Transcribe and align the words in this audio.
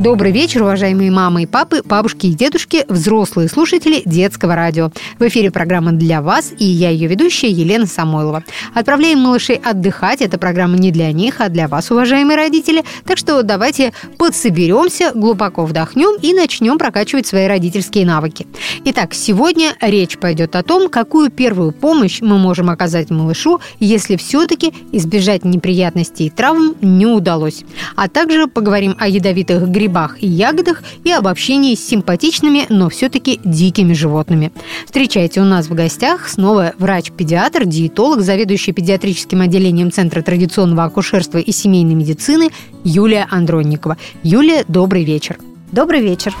Добрый 0.00 0.30
вечер, 0.30 0.62
уважаемые 0.62 1.10
мамы 1.10 1.42
и 1.42 1.46
папы, 1.46 1.82
бабушки 1.84 2.26
и 2.26 2.32
дедушки, 2.32 2.84
взрослые 2.88 3.48
слушатели 3.48 4.00
детского 4.04 4.54
радио. 4.54 4.92
В 5.18 5.26
эфире 5.26 5.50
программа 5.50 5.90
для 5.90 6.22
вас, 6.22 6.52
и 6.56 6.64
я 6.64 6.90
ее 6.90 7.08
ведущая 7.08 7.50
Елена 7.50 7.84
Самойлова. 7.84 8.44
Отправляем 8.74 9.18
малышей 9.18 9.56
отдыхать. 9.56 10.22
Эта 10.22 10.38
программа 10.38 10.78
не 10.78 10.92
для 10.92 11.10
них, 11.10 11.40
а 11.40 11.48
для 11.48 11.66
вас, 11.66 11.90
уважаемые 11.90 12.36
родители. 12.36 12.84
Так 13.06 13.18
что 13.18 13.42
давайте 13.42 13.92
подсоберемся, 14.18 15.10
глубоко 15.16 15.64
вдохнем 15.64 16.16
и 16.22 16.32
начнем 16.32 16.78
прокачивать 16.78 17.26
свои 17.26 17.48
родительские 17.48 18.06
навыки. 18.06 18.46
Итак, 18.84 19.14
сегодня 19.14 19.74
речь 19.80 20.16
пойдет 20.16 20.54
о 20.54 20.62
том, 20.62 20.88
какую 20.90 21.28
первую 21.28 21.72
помощь 21.72 22.20
мы 22.20 22.38
можем 22.38 22.70
оказать 22.70 23.10
малышу, 23.10 23.58
если 23.80 24.14
все-таки 24.14 24.72
избежать 24.92 25.44
неприятностей 25.44 26.26
и 26.26 26.30
травм 26.30 26.76
не 26.80 27.06
удалось. 27.06 27.64
А 27.96 28.08
также 28.08 28.46
поговорим 28.46 28.94
о 28.96 29.08
ядовитых 29.08 29.68
грибах 29.68 29.87
грибах 29.88 30.22
и 30.22 30.26
ягодах 30.26 30.82
и 31.04 31.10
об 31.10 31.26
общении 31.26 31.74
с 31.74 31.86
симпатичными, 31.86 32.66
но 32.68 32.88
все-таки 32.90 33.40
дикими 33.44 33.94
животными. 33.94 34.52
Встречайте 34.84 35.40
у 35.40 35.44
нас 35.44 35.66
в 35.66 35.74
гостях 35.74 36.28
снова 36.28 36.74
врач-педиатр, 36.78 37.64
диетолог, 37.64 38.20
заведующий 38.20 38.72
педиатрическим 38.72 39.40
отделением 39.40 39.90
Центра 39.90 40.20
традиционного 40.20 40.84
акушерства 40.84 41.38
и 41.38 41.52
семейной 41.52 41.94
медицины 41.94 42.50
Юлия 42.84 43.26
Андронникова. 43.30 43.96
Юлия, 44.22 44.64
добрый 44.68 45.04
вечер. 45.04 45.38
Добрый 45.72 46.00
вечер. 46.02 46.34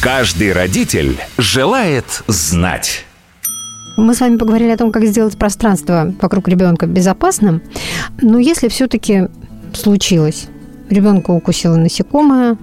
Каждый 0.00 0.52
родитель 0.52 1.18
желает 1.38 2.22
знать. 2.28 3.04
Мы 3.96 4.14
с 4.14 4.20
вами 4.20 4.36
поговорили 4.36 4.70
о 4.70 4.76
том, 4.76 4.92
как 4.92 5.04
сделать 5.04 5.38
пространство 5.38 6.12
вокруг 6.20 6.48
ребенка 6.48 6.86
безопасным. 6.86 7.62
Но 8.20 8.38
если 8.38 8.68
все-таки 8.68 9.28
случилось 9.72 10.48
ребенка 10.88 11.30
укусило 11.30 11.76
насекомое, 11.76 12.56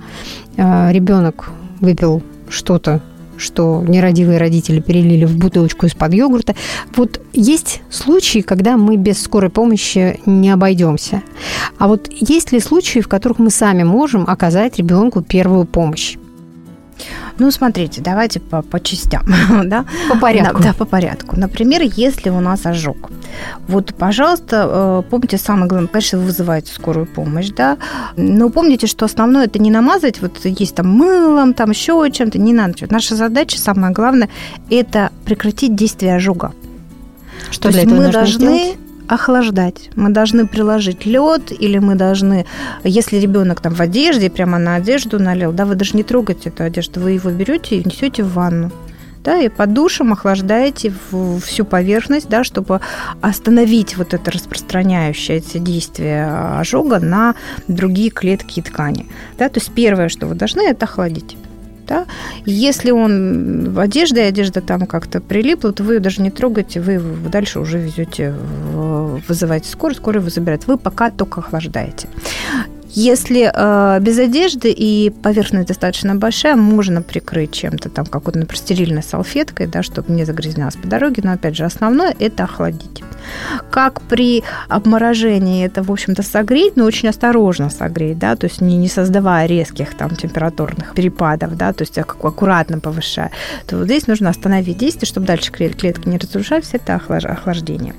а, 0.58 0.92
ребенок 0.92 1.50
выпил 1.80 2.22
что-то, 2.50 3.02
что 3.38 3.84
нерадивые 3.88 4.38
родители 4.38 4.80
перелили 4.80 5.26
в 5.26 5.36
бутылочку 5.38 5.88
из-под 5.88 6.14
йогурта. 6.14 6.56
Вот 6.96 7.20
есть 7.34 7.82
случаи, 7.90 8.40
когда 8.40 8.78
мы 8.78 8.98
без 8.98 9.22
скорой 9.22 9.50
помощи 9.50 10.20
не 10.26 10.52
обойдемся. 10.52 11.24
А 11.78 11.88
вот 11.88 12.08
есть 12.12 12.52
ли 12.52 12.60
случаи, 12.60 13.00
в 13.00 13.08
которых 13.08 13.40
мы 13.40 13.50
сами 13.50 13.84
можем 13.84 14.26
оказать 14.28 14.78
ребенку 14.78 15.22
первую 15.22 15.66
помощь? 15.66 16.18
Ну, 17.38 17.52
смотрите, 17.52 18.02
давайте 18.02 18.40
по, 18.40 18.62
по 18.62 18.80
частям. 18.80 19.24
да? 19.66 19.86
По 20.10 20.18
порядку. 20.18 20.58
Да, 20.62 20.70
да, 20.70 20.74
по 20.74 20.86
порядку. 20.86 21.40
Например, 21.40 21.82
если 21.82 22.30
у 22.30 22.40
нас 22.40 22.66
ожог. 22.66 23.10
Вот, 23.68 23.94
пожалуйста, 23.96 24.68
э, 24.70 25.10
помните, 25.10 25.38
самое 25.38 25.68
главное, 25.68 25.88
конечно, 25.88 26.20
вы 26.20 26.26
вызываете 26.26 26.74
скорую 26.74 27.06
помощь, 27.06 27.50
да, 27.50 27.78
но 28.18 28.50
помните, 28.50 28.88
что 28.88 29.06
основное 29.06 29.46
это 29.46 29.60
не 29.60 29.72
намазать, 29.72 30.22
вот 30.22 30.40
есть 30.44 30.76
там 30.76 30.90
мылом, 30.90 31.54
там 31.54 31.72
еще 31.72 32.10
чем-то, 32.12 32.38
не 32.38 32.54
надо. 32.54 32.74
Наша 32.90 33.16
задача, 33.16 33.58
самое 33.58 33.94
главное, 33.94 34.30
это 34.70 35.12
прекратить 35.26 35.76
действие 35.76 36.16
ожога. 36.16 36.52
Что 37.50 37.64
То 37.64 37.72
для 37.72 37.84
этого 37.84 37.98
мы 37.98 38.12
должны 38.12 38.58
сделать? 38.58 38.91
Охлаждать. 39.12 39.90
Мы 39.96 40.10
должны 40.10 40.48
приложить 40.48 41.06
лед, 41.06 41.52
или 41.52 41.78
мы 41.80 41.96
должны, 41.96 42.46
если 42.84 43.18
ребенок 43.18 43.60
там 43.60 43.74
в 43.74 43.82
одежде, 43.82 44.30
прямо 44.30 44.58
на 44.58 44.76
одежду 44.76 45.20
налил, 45.20 45.52
да, 45.52 45.66
вы 45.66 45.76
даже 45.76 45.98
не 45.98 46.04
трогаете 46.04 46.50
эту 46.50 46.64
одежду, 46.64 47.02
вы 47.02 47.12
его 47.12 47.30
берете 47.30 47.76
и 47.76 47.84
несете 47.84 48.24
в 48.24 48.34
ванну 48.34 48.72
да, 49.24 49.40
и 49.40 49.50
под 49.50 49.74
душем 49.74 50.14
охлаждаете 50.14 50.92
всю 51.44 51.64
поверхность, 51.64 52.28
да, 52.28 52.44
чтобы 52.44 52.82
остановить 53.22 53.96
вот 53.96 54.16
это 54.16 54.32
распространяющееся 54.32 55.60
действие 55.60 56.26
ожога 56.60 57.00
на 57.00 57.36
другие 57.68 58.10
клетки 58.10 58.60
и 58.60 58.64
ткани. 58.64 59.06
Да, 59.38 59.48
то 59.50 59.60
есть 59.60 59.72
первое, 59.74 60.10
что 60.10 60.26
вы 60.26 60.34
должны, 60.34 60.62
это 60.62 60.86
охладить. 60.86 61.38
Да? 61.88 62.06
Если 62.46 62.92
он 62.92 63.72
в 63.74 63.80
одежде, 63.80 64.22
и 64.22 64.26
одежда 64.26 64.62
там 64.62 64.86
как-то 64.86 65.20
прилипла, 65.20 65.74
то 65.74 65.84
вы 65.84 65.96
ее 65.96 66.00
даже 66.00 66.22
не 66.22 66.32
трогаете, 66.32 66.80
вы 66.82 66.94
его 66.94 67.30
дальше 67.30 67.60
уже 67.60 67.80
везете, 67.80 68.34
вызываете 69.28 69.70
скорую, 69.70 69.96
скорую 69.96 70.24
вы 70.24 70.30
забирает. 70.30 70.68
Вы 70.68 70.78
пока 70.78 71.12
только 71.12 71.42
охлаждаете. 71.42 72.08
Если 72.94 73.50
э, 73.54 74.00
без 74.02 74.20
одежды 74.20 74.70
и 74.70 75.12
поверхность 75.12 75.70
достаточно 75.70 76.16
большая, 76.16 76.58
можно 76.58 77.02
прикрыть 77.02 77.54
чем-то 77.54 77.90
там, 77.90 78.06
какой-то, 78.06 78.40
например, 78.40 78.58
стерильной 78.58 79.04
салфеткой, 79.04 79.68
да, 79.68 79.82
чтобы 79.82 80.12
не 80.12 80.26
загрязнялось 80.26 80.76
по 80.76 80.88
дороге. 80.88 81.22
Но, 81.24 81.32
опять 81.32 81.56
же, 81.56 81.64
основное– 81.64 82.14
это 82.20 82.44
охладить. 82.44 83.02
Как 83.70 84.02
при 84.02 84.44
обморожении 84.68 85.66
это, 85.66 85.84
в 85.84 85.92
общем-то, 85.92 86.22
согреть, 86.22 86.76
но 86.76 86.84
очень 86.84 87.08
осторожно 87.08 87.70
согреть, 87.70 88.20
да, 88.20 88.36
то 88.36 88.48
есть 88.48 88.60
не, 88.60 88.76
не 88.76 88.90
создавая 88.90 89.46
резких 89.46 89.96
там 89.96 90.16
температурных 90.16 90.94
перепадов, 90.94 91.56
да, 91.56 91.72
то 91.72 91.84
есть 91.84 91.98
аккуратно 91.98 92.80
повышая, 92.80 93.32
то 93.68 93.78
вот 93.78 93.86
здесь 93.86 94.08
нужно 94.08 94.30
остановить 94.30 94.78
действие, 94.78 95.08
чтобы 95.08 95.28
дальше 95.28 95.52
клетки 95.52 95.88
не 96.10 96.18
разрушались, 96.18 96.70
это 96.74 96.96
охлаждение. 96.96 97.94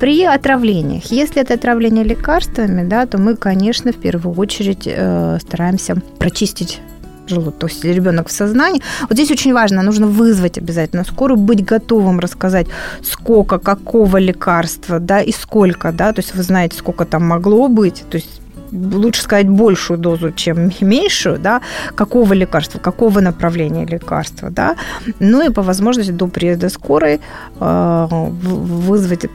При 0.00 0.24
отравлениях, 0.24 1.04
если 1.06 1.42
это 1.42 1.54
отравление 1.54 2.04
лекарствами, 2.04 2.86
да, 2.86 3.06
то 3.06 3.18
мы, 3.18 3.36
конечно, 3.36 3.92
в 3.92 3.96
первую 3.96 4.36
очередь 4.36 4.86
э, 4.86 5.38
стараемся 5.40 5.96
прочистить 6.18 6.80
желудок, 7.28 7.56
то 7.58 7.66
есть 7.66 7.84
ребенок 7.84 8.28
в 8.28 8.32
сознании. 8.32 8.82
Вот 9.02 9.12
здесь 9.12 9.30
очень 9.30 9.52
важно, 9.52 9.82
нужно 9.82 10.06
вызвать 10.06 10.58
обязательно 10.58 11.04
скорую, 11.04 11.38
быть 11.38 11.64
готовым 11.64 12.20
рассказать, 12.20 12.66
сколько, 13.02 13.58
какого 13.58 14.18
лекарства, 14.18 14.98
да, 14.98 15.20
и 15.20 15.32
сколько, 15.32 15.92
да, 15.92 16.12
то 16.12 16.20
есть 16.20 16.34
вы 16.34 16.42
знаете, 16.42 16.76
сколько 16.76 17.04
там 17.04 17.26
могло 17.26 17.68
быть, 17.68 18.04
то 18.10 18.16
есть 18.16 18.40
лучше 18.74 19.22
сказать 19.22 19.48
большую 19.48 19.98
дозу, 19.98 20.32
чем 20.32 20.70
меньшую, 20.80 21.38
да, 21.38 21.60
какого 21.94 22.32
лекарства, 22.32 22.78
какого 22.78 23.20
направления 23.20 23.86
лекарства, 23.86 24.50
да, 24.50 24.76
ну 25.20 25.42
и 25.44 25.52
по 25.52 25.62
возможности 25.62 26.10
до 26.12 26.26
приезда 26.26 26.68
скорой 26.68 27.20
э, 27.60 28.06
вызвать, 28.10 29.26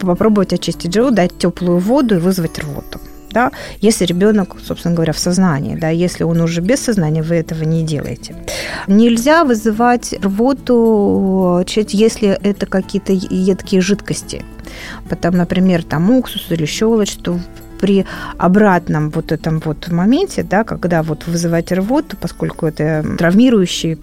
попробовать 0.00 0.52
очистить 0.52 0.92
желудок, 0.92 1.14
дать 1.14 1.38
теплую 1.38 1.78
воду 1.78 2.16
и 2.16 2.18
вызвать 2.18 2.58
рвоту 2.58 3.00
да, 3.30 3.52
если 3.80 4.06
ребенок, 4.06 4.56
собственно 4.64 4.94
говоря, 4.94 5.12
в 5.12 5.18
сознании, 5.18 5.76
да, 5.76 5.90
если 5.90 6.24
он 6.24 6.40
уже 6.40 6.60
без 6.60 6.80
сознания, 6.80 7.22
вы 7.22 7.36
этого 7.36 7.64
не 7.64 7.84
делаете. 7.84 8.34
Нельзя 8.86 9.44
вызывать 9.44 10.14
рвоту, 10.22 11.64
если 11.66 12.28
это 12.42 12.66
какие-то 12.66 13.12
едкие 13.12 13.80
жидкости. 13.80 14.44
Потом, 15.08 15.36
например, 15.36 15.82
там 15.82 16.10
уксус 16.10 16.50
или 16.50 16.66
щелочь, 16.66 17.16
то 17.16 17.38
при 17.80 18.04
обратном 18.38 19.10
вот 19.10 19.32
этом 19.32 19.60
вот 19.64 19.88
моменте, 19.88 20.42
да, 20.42 20.64
когда 20.64 21.02
вот 21.02 21.26
вызывать 21.26 21.72
рвоту, 21.72 22.16
поскольку 22.20 22.66
это 22.66 23.04
травмирующий, 23.18 23.98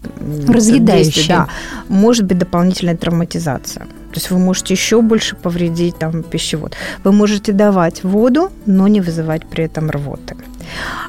разъедающий, 0.48 1.28
да, 1.28 1.48
может 1.90 2.26
быть 2.26 2.38
дополнительная 2.38 2.98
травматизация. 2.98 3.86
То 3.86 4.20
есть 4.20 4.32
вы 4.32 4.40
можете 4.40 4.74
еще 4.74 5.02
больше 5.02 5.36
повредить 5.36 5.98
там 6.00 6.24
пищевод. 6.24 6.74
Вы 7.04 7.12
можете 7.12 7.52
давать 7.52 8.04
воду, 8.04 8.50
но 8.66 8.88
не 8.88 9.02
вызывать 9.02 9.46
при 9.46 9.66
этом 9.66 9.90
рвоты. 9.90 10.36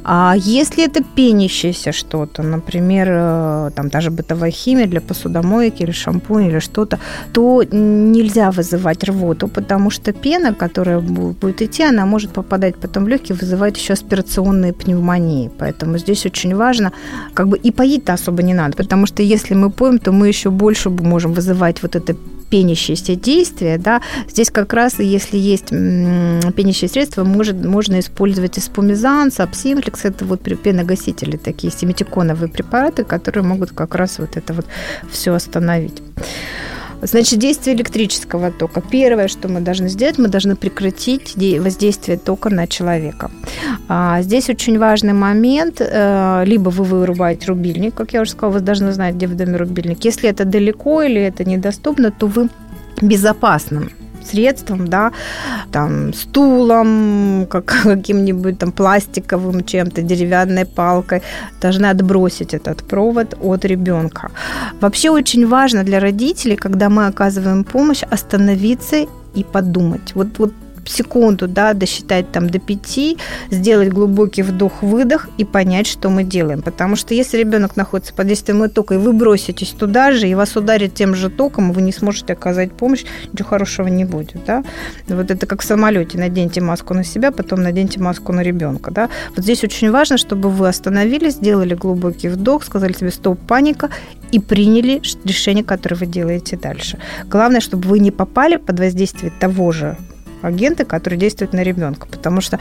А 0.05 0.35
если 0.37 0.85
это 0.85 1.03
пенящееся 1.03 1.93
что-то, 1.93 2.43
например, 2.43 3.09
э, 3.11 3.71
там 3.75 3.89
даже 3.89 4.11
бытовая 4.11 4.51
химия 4.51 4.87
для 4.87 5.01
посудомойки 5.01 5.83
или 5.83 5.93
шампунь 5.93 6.47
или 6.47 6.59
что-то, 6.61 6.99
то 7.33 7.63
нельзя 7.71 8.51
вызывать 8.51 9.05
рвоту, 9.05 9.49
потому 9.49 9.91
что 9.91 10.13
пена, 10.13 10.55
которая 10.55 11.01
будет 11.01 11.63
идти, 11.63 11.83
она 11.83 12.07
может 12.07 12.33
попадать 12.33 12.77
потом 12.77 13.05
в 13.05 13.09
легкие, 13.09 13.37
вызывать 13.37 13.79
еще 13.79 13.93
аспирационные 13.95 14.73
пневмонии. 14.73 15.51
Поэтому 15.59 15.99
здесь 15.99 16.27
очень 16.27 16.55
важно, 16.55 16.93
как 17.35 17.49
бы 17.49 17.59
и 17.59 17.71
поить-то 17.71 18.13
особо 18.13 18.43
не 18.43 18.55
надо, 18.55 18.77
потому 18.77 19.07
что 19.07 19.23
если 19.23 19.55
мы 19.55 19.71
поем, 19.71 19.99
то 19.99 20.13
мы 20.13 20.29
еще 20.29 20.51
больше 20.51 20.91
можем 20.91 21.33
вызывать 21.33 21.83
вот 21.83 21.97
это 21.97 22.17
пенящиеся 22.51 23.17
действия, 23.17 23.79
да, 23.79 24.03
здесь 24.29 24.51
как 24.51 24.73
раз, 24.73 24.99
если 24.99 25.37
есть 25.37 25.71
пенящее 25.71 26.89
средство, 26.89 27.25
может, 27.25 27.65
можно 27.65 27.99
использовать 28.01 28.59
эспумизан, 28.59 29.31
сапсимплекс, 29.31 30.05
это 30.05 30.25
вот 30.25 30.41
пеногасители 30.41 31.37
такие, 31.37 31.73
семитиконовые 31.73 32.49
препараты, 32.49 33.05
которые 33.05 33.45
могут 33.45 33.71
как 33.73 33.95
раз 33.95 34.19
вот 34.19 34.37
это 34.37 34.53
вот 34.53 34.67
все 35.11 35.35
остановить. 35.35 36.03
Значит, 37.03 37.39
действие 37.39 37.77
электрического 37.77 38.51
тока. 38.51 38.81
Первое, 38.81 39.29
что 39.29 39.49
мы 39.49 39.61
должны 39.61 39.89
сделать, 39.89 40.19
мы 40.19 40.29
должны 40.29 40.57
прекратить 40.57 41.35
воздействие 41.37 42.19
тока 42.19 42.51
на 42.51 42.67
человека. 42.67 43.31
А, 43.89 44.23
здесь 44.23 44.49
очень 44.49 44.79
важный 44.79 45.13
момент. 45.13 45.81
Э, 45.81 46.45
либо 46.47 46.71
вы 46.71 46.85
вырубаете 46.85 47.47
рубильник, 47.47 47.95
как 47.95 48.13
я 48.13 48.23
уже 48.23 48.31
сказала, 48.31 48.55
вы 48.55 48.61
должны 48.61 48.93
знать, 48.93 49.15
где 49.15 49.27
в 49.27 49.37
доме 49.37 49.57
рубильник. 49.57 50.05
Если 50.05 50.29
это 50.29 50.45
далеко 50.45 51.03
или 51.03 51.21
это 51.21 51.45
недоступно, 51.45 52.11
то 52.11 52.27
вы 52.27 52.49
безопасным 53.03 53.91
средством, 54.27 54.89
да, 54.89 55.13
там, 55.73 56.13
стулом, 56.15 57.47
как, 57.51 57.65
каким-нибудь 57.83 58.59
там 58.59 58.73
пластиковым 58.73 59.65
чем-то, 59.65 60.03
деревянной 60.03 60.65
палкой, 60.65 61.23
должны 61.61 61.87
отбросить 61.87 62.55
этот 62.55 62.83
провод 62.89 63.35
от 63.41 63.65
ребенка. 63.65 64.31
Вообще 64.81 65.11
очень 65.11 65.47
важно 65.47 65.85
для 65.85 66.01
родителей, 66.01 66.57
когда 66.57 66.89
мы 66.89 67.07
оказываем 67.07 67.65
помощь, 67.65 68.03
остановиться 68.11 69.07
и 69.35 69.45
подумать. 69.45 70.15
Вот, 70.15 70.39
вот 70.39 70.53
секунду, 70.89 71.49
да, 71.49 71.73
досчитать 71.75 72.31
там 72.33 72.49
до 72.49 72.59
пяти, 72.59 73.19
сделать 73.51 73.89
глубокий 73.89 74.43
вдох-выдох 74.43 75.29
и 75.39 75.45
понять, 75.45 75.87
что 75.87 76.11
мы 76.11 76.25
делаем. 76.25 76.63
Потому 76.63 76.97
что 76.97 77.15
если 77.15 77.39
ребенок 77.39 77.77
находится 77.77 78.15
под 78.15 78.29
действием 78.29 78.69
тока, 78.71 78.95
и 78.95 78.99
вы 78.99 79.13
броситесь 79.13 79.71
туда 79.71 80.13
же, 80.13 80.29
и 80.29 80.35
вас 80.35 80.57
ударит 80.57 80.95
тем 80.95 81.15
же 81.15 81.31
током, 81.31 81.73
вы 81.73 81.83
не 81.83 81.93
сможете 81.93 82.33
оказать 82.33 82.73
помощь, 82.73 83.05
ничего 83.33 83.49
хорошего 83.49 83.89
не 83.89 84.05
будет, 84.05 84.45
да. 84.45 84.65
Вот 85.09 85.31
это 85.31 85.47
как 85.47 85.63
в 85.63 85.65
самолете, 85.65 86.19
наденьте 86.19 86.61
маску 86.61 86.95
на 86.95 87.05
себя, 87.05 87.31
потом 87.31 87.63
наденьте 87.63 88.01
маску 88.01 88.33
на 88.33 88.41
ребенка, 88.41 88.91
да. 88.91 89.09
Вот 89.35 89.45
здесь 89.45 89.65
очень 89.65 89.91
важно, 89.91 90.17
чтобы 90.19 90.51
вы 90.51 90.69
остановились, 90.69 91.35
сделали 91.35 91.75
глубокий 91.75 92.29
вдох, 92.29 92.65
сказали 92.65 92.93
себе 92.93 93.11
стоп, 93.11 93.39
паника, 93.47 93.91
и 94.33 94.41
приняли 94.41 95.01
решение, 95.25 95.65
которое 95.65 95.97
вы 95.97 96.07
делаете 96.07 96.57
дальше. 96.57 96.99
Главное, 97.27 97.61
чтобы 97.61 97.89
вы 97.89 97.99
не 97.99 98.11
попали 98.11 98.57
под 98.57 98.81
воздействие 98.81 99.33
того 99.39 99.73
же 99.73 99.97
агенты, 100.47 100.85
которые 100.85 101.19
действуют 101.19 101.53
на 101.53 101.63
ребенка. 101.63 102.07
Потому 102.07 102.41
что 102.41 102.59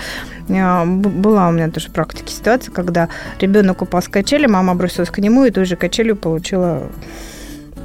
э, 0.47 0.85
была 0.85 1.47
у 1.47 1.51
меня 1.51 1.69
тоже 1.69 1.89
в 1.89 1.93
практике 1.93 2.33
ситуация, 2.33 2.71
когда 2.71 3.09
ребенок 3.39 3.81
упал 3.81 4.01
с 4.01 4.07
качели, 4.07 4.47
мама 4.47 4.75
бросилась 4.75 5.09
к 5.09 5.19
нему 5.19 5.45
и 5.45 5.51
той 5.51 5.65
же 5.65 5.75
качелью 5.75 6.15
получила 6.15 6.89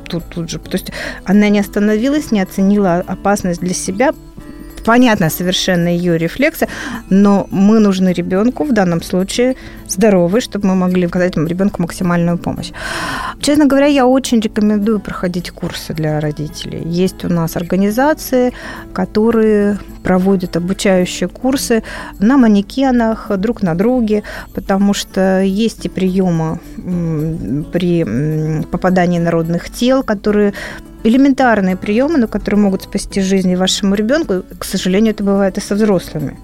тут, 0.04 0.24
тут 0.26 0.50
же. 0.50 0.58
То 0.58 0.72
есть 0.72 0.92
она 1.24 1.48
не 1.48 1.60
остановилась, 1.60 2.32
не 2.32 2.40
оценила 2.40 3.04
опасность 3.06 3.60
для 3.60 3.74
себя, 3.74 4.12
понятно 4.84 5.30
совершенно 5.30 5.88
ее 5.88 6.18
рефлексы, 6.18 6.68
но 7.10 7.46
мы 7.50 7.80
нужны 7.80 8.12
ребенку 8.12 8.64
в 8.64 8.72
данном 8.72 9.02
случае 9.02 9.56
здоровый, 9.88 10.40
чтобы 10.40 10.68
мы 10.68 10.74
могли 10.74 11.06
оказать 11.06 11.36
ребенку 11.36 11.82
максимальную 11.82 12.38
помощь. 12.38 12.72
Честно 13.40 13.66
говоря, 13.66 13.86
я 13.86 14.06
очень 14.06 14.40
рекомендую 14.40 15.00
проходить 15.00 15.50
курсы 15.50 15.94
для 15.94 16.20
родителей. 16.20 16.82
Есть 16.84 17.24
у 17.24 17.28
нас 17.28 17.56
организации, 17.56 18.52
которые 18.92 19.78
проводят 20.02 20.56
обучающие 20.56 21.28
курсы 21.28 21.82
на 22.18 22.36
манекенах, 22.36 23.30
друг 23.38 23.62
на 23.62 23.74
друге, 23.74 24.22
потому 24.54 24.94
что 24.94 25.40
есть 25.42 25.86
и 25.86 25.88
приемы 25.88 26.58
при 27.72 28.04
попадании 28.70 29.18
народных 29.18 29.70
тел, 29.70 30.02
которые 30.02 30.52
элементарные 31.02 31.76
приемы, 31.76 32.18
но 32.18 32.28
которые 32.28 32.60
могут 32.60 32.82
спасти 32.82 33.22
жизнь 33.22 33.56
вашему 33.56 33.94
ребенку, 33.94 34.42
к 34.58 34.64
сожалению, 34.64 35.14
это 35.14 35.24
бывает 35.24 35.56
и 35.56 35.60
со 35.60 35.74
взрослыми. 35.74 36.38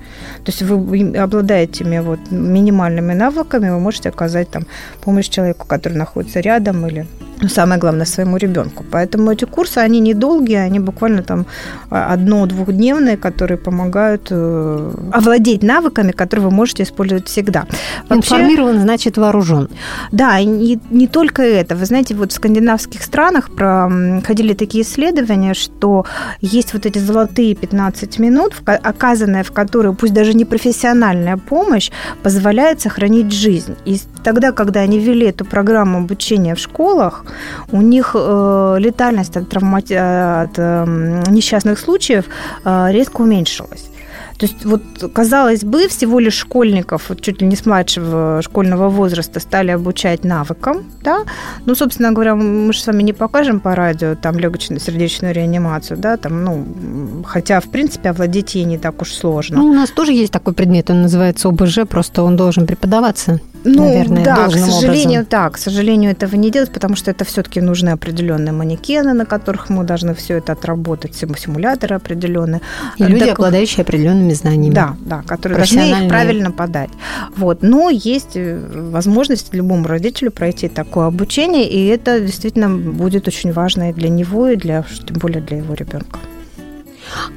То 0.45 0.53
есть 0.53 0.63
вы 0.63 1.15
обладаете 1.19 1.85
вот 2.01 2.21
минимальными 2.31 3.13
навыками, 3.13 3.69
вы 3.69 3.81
можете 3.81 4.09
оказать 4.09 4.51
там 4.51 4.67
помощь 5.03 5.29
человеку, 5.29 5.67
который 5.67 5.99
находится 5.99 6.41
рядом 6.41 6.87
или 6.87 7.07
ну, 7.41 7.49
самое 7.49 7.79
главное, 7.79 8.07
своему 8.07 8.39
ребенку. 8.39 8.85
Поэтому 8.91 9.31
эти 9.31 9.45
курсы, 9.45 9.79
они 9.79 10.01
недолгие, 10.01 10.63
они 10.63 10.81
буквально 10.81 11.23
там 11.23 11.47
а, 11.91 12.13
одно-двухдневные, 12.15 13.17
которые 13.17 13.59
помогают 13.59 14.29
э, 14.31 14.93
овладеть 15.13 15.63
навыками, 15.63 16.13
которые 16.13 16.47
вы 16.47 16.51
можете 16.51 16.83
использовать 16.83 17.29
всегда. 17.29 17.67
Вообще, 18.09 18.35
Информирован, 18.35 18.81
значит 18.81 19.19
вооружен. 19.19 19.69
Да, 20.13 20.39
и 20.39 20.47
не, 20.47 20.79
не 20.91 21.07
только 21.07 21.43
это. 21.43 21.77
Вы 21.77 21.85
знаете, 21.85 22.15
вот 22.15 22.33
в 22.33 22.35
скандинавских 22.35 23.03
странах 23.03 23.51
проходили 23.51 24.55
такие 24.55 24.83
исследования, 24.83 25.53
что 25.53 26.07
есть 26.41 26.73
вот 26.73 26.87
эти 26.87 26.99
золотые 26.99 27.55
15 27.55 28.19
минут, 28.19 28.55
оказанная 28.65 29.43
в 29.43 29.53
которые, 29.53 29.95
пусть 29.95 30.15
даже 30.15 30.33
не 30.33 30.45
профессиональная 30.45 31.37
помощь, 31.37 31.91
позволяет 32.23 32.81
сохранить 32.81 33.31
жизнь. 33.33 33.77
И 33.85 34.01
тогда, 34.25 34.53
когда 34.53 34.81
они 34.81 34.99
ввели 34.99 35.27
эту 35.27 35.45
программу 35.45 35.99
обучения 35.99 36.55
в 36.55 36.59
школах, 36.59 37.26
у 37.73 37.83
них 37.83 38.15
э, 38.15 38.77
летальность 38.79 39.37
от, 39.37 39.49
травмати... 39.49 39.95
от 39.95 40.59
э, 40.59 41.23
несчастных 41.31 41.79
случаев 41.79 42.25
э, 42.65 42.93
резко 42.93 43.23
уменьшилась. 43.23 43.91
То 44.39 44.47
есть 44.47 44.65
вот, 44.65 44.83
казалось 45.13 45.65
бы, 45.65 45.89
всего 45.89 46.19
лишь 46.19 46.35
школьников, 46.35 47.09
вот 47.09 47.21
чуть 47.21 47.41
ли 47.41 47.47
не 47.47 47.57
с 47.57 47.65
младшего 47.65 48.43
школьного 48.43 48.89
возраста 48.89 49.41
стали 49.41 49.71
обучать 49.71 50.25
навыкам, 50.25 50.85
да, 51.03 51.25
ну, 51.65 51.75
собственно 51.75 52.13
говоря, 52.13 52.35
мы 52.35 52.73
же 52.73 52.81
с 52.81 52.87
вами 52.87 53.03
не 53.03 53.13
покажем 53.13 53.61
по 53.61 53.75
радио 53.75 54.15
там 54.15 54.39
легочно-сердечную 54.39 55.33
реанимацию, 55.33 55.99
да, 55.99 56.17
там, 56.17 56.45
ну, 56.45 57.25
хотя, 57.25 57.61
в 57.61 57.71
принципе, 57.71 58.11
овладеть 58.11 58.55
ей 58.55 58.65
не 58.65 58.79
так 58.79 59.01
уж 59.03 59.13
сложно. 59.13 59.59
Ну, 59.59 59.71
у 59.71 59.75
нас 59.75 59.91
тоже 59.91 60.13
есть 60.13 60.33
такой 60.33 60.53
предмет, 60.53 60.91
он 60.91 61.03
называется 61.03 61.49
ОБЖ, 61.49 61.81
просто 61.89 62.23
он 62.23 62.37
должен 62.37 62.67
преподаваться 62.67 63.41
ну, 63.67 63.85
наверное, 63.85 64.25
да, 64.25 64.47
к 64.47 64.53
сожалению, 64.53 65.23
образом. 65.23 65.27
да, 65.31 65.51
к 65.51 65.59
сожалению, 65.59 66.11
этого 66.13 66.37
не 66.37 66.51
делать, 66.51 66.73
потому 66.73 66.97
что 66.97 67.11
это 67.11 67.25
все-таки 67.25 67.61
нужны 67.61 67.91
определенные 67.91 68.53
манекены, 68.53 69.13
на 69.13 69.27
которых 69.27 69.69
мы 69.69 69.85
должны 69.85 70.15
все 70.15 70.37
это 70.37 70.53
отработать, 70.53 71.15
симуляторы 71.15 71.97
определенные. 71.97 72.61
И 72.97 73.05
люди, 73.05 73.25
так, 73.25 73.35
обладающие 73.35 73.83
определенными 73.83 74.26
знаниями. 74.35 74.75
Да, 74.75 74.97
да, 75.01 75.23
которые 75.27 75.59
должны 75.59 75.81
их 75.81 76.09
правильно 76.09 76.51
подать. 76.51 76.91
Вот. 77.37 77.63
Но 77.63 77.91
есть 77.91 78.37
э, 78.37 78.59
возможность 78.91 79.55
любому 79.55 79.87
родителю 79.87 80.31
пройти 80.31 80.69
такое 80.69 81.07
обучение, 81.07 81.69
и 81.69 81.87
это 81.87 82.21
действительно 82.21 82.69
будет 82.69 83.29
очень 83.29 83.53
важно 83.53 83.91
и 83.91 83.93
для 83.93 84.09
него, 84.09 84.49
и 84.49 84.57
для, 84.57 84.85
тем 85.07 85.19
более 85.19 85.41
для 85.41 85.59
его 85.59 85.75
ребенка. 85.75 86.19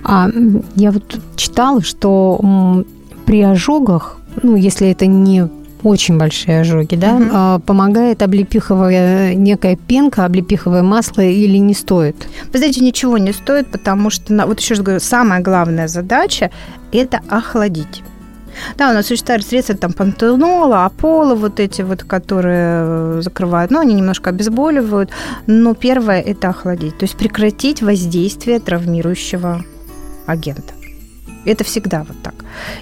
А 0.04 0.30
я 0.76 0.92
вот 0.92 1.20
читала, 1.36 1.82
что 1.82 2.84
при 3.26 3.42
ожогах, 3.42 4.18
ну, 4.42 4.56
если 4.56 4.90
это 4.90 5.06
не 5.06 5.48
очень 5.84 6.18
большие 6.18 6.62
ожоги, 6.62 6.96
да, 6.96 7.16
угу. 7.16 7.64
помогает 7.64 8.22
облепиховая 8.22 9.34
некая 9.36 9.76
пенка, 9.76 10.26
облепиховое 10.26 10.84
масло 10.84 11.22
или 11.22 11.58
не 11.58 11.74
стоит? 11.74 12.16
Вы 12.52 12.60
знаете, 12.60 12.82
ничего 12.82 13.18
не 13.18 13.34
стоит, 13.34 13.72
потому 13.72 14.10
что, 14.10 14.46
вот 14.46 14.60
еще 14.60 14.76
раз 14.76 14.84
говорю, 14.84 15.00
самая 15.00 15.42
главная 15.42 15.88
задача– 15.88 16.52
это 16.92 17.22
охладить. 17.30 18.04
Да, 18.78 18.90
у 18.90 18.94
нас 18.94 19.08
существуют 19.08 19.46
средства 19.46 19.76
там 19.76 19.94
пантенола, 19.94 20.86
аполло, 20.86 21.36
вот 21.36 21.60
эти 21.60 21.82
вот, 21.82 22.04
которые 22.04 23.22
закрывают, 23.22 23.72
ну, 23.72 23.80
они 23.80 23.94
немножко 23.94 24.32
обезболивают, 24.32 25.12
но 25.48 25.74
первое– 25.76 26.22
это 26.26 26.50
охладить, 26.50 26.98
то 26.98 27.06
есть 27.06 27.16
прекратить 27.16 27.82
воздействие 27.82 28.60
травмирующего 28.60 29.64
агента. 30.26 30.74
Это 31.46 31.64
всегда 31.64 32.04
вот 32.08 32.22
так. 32.22 32.34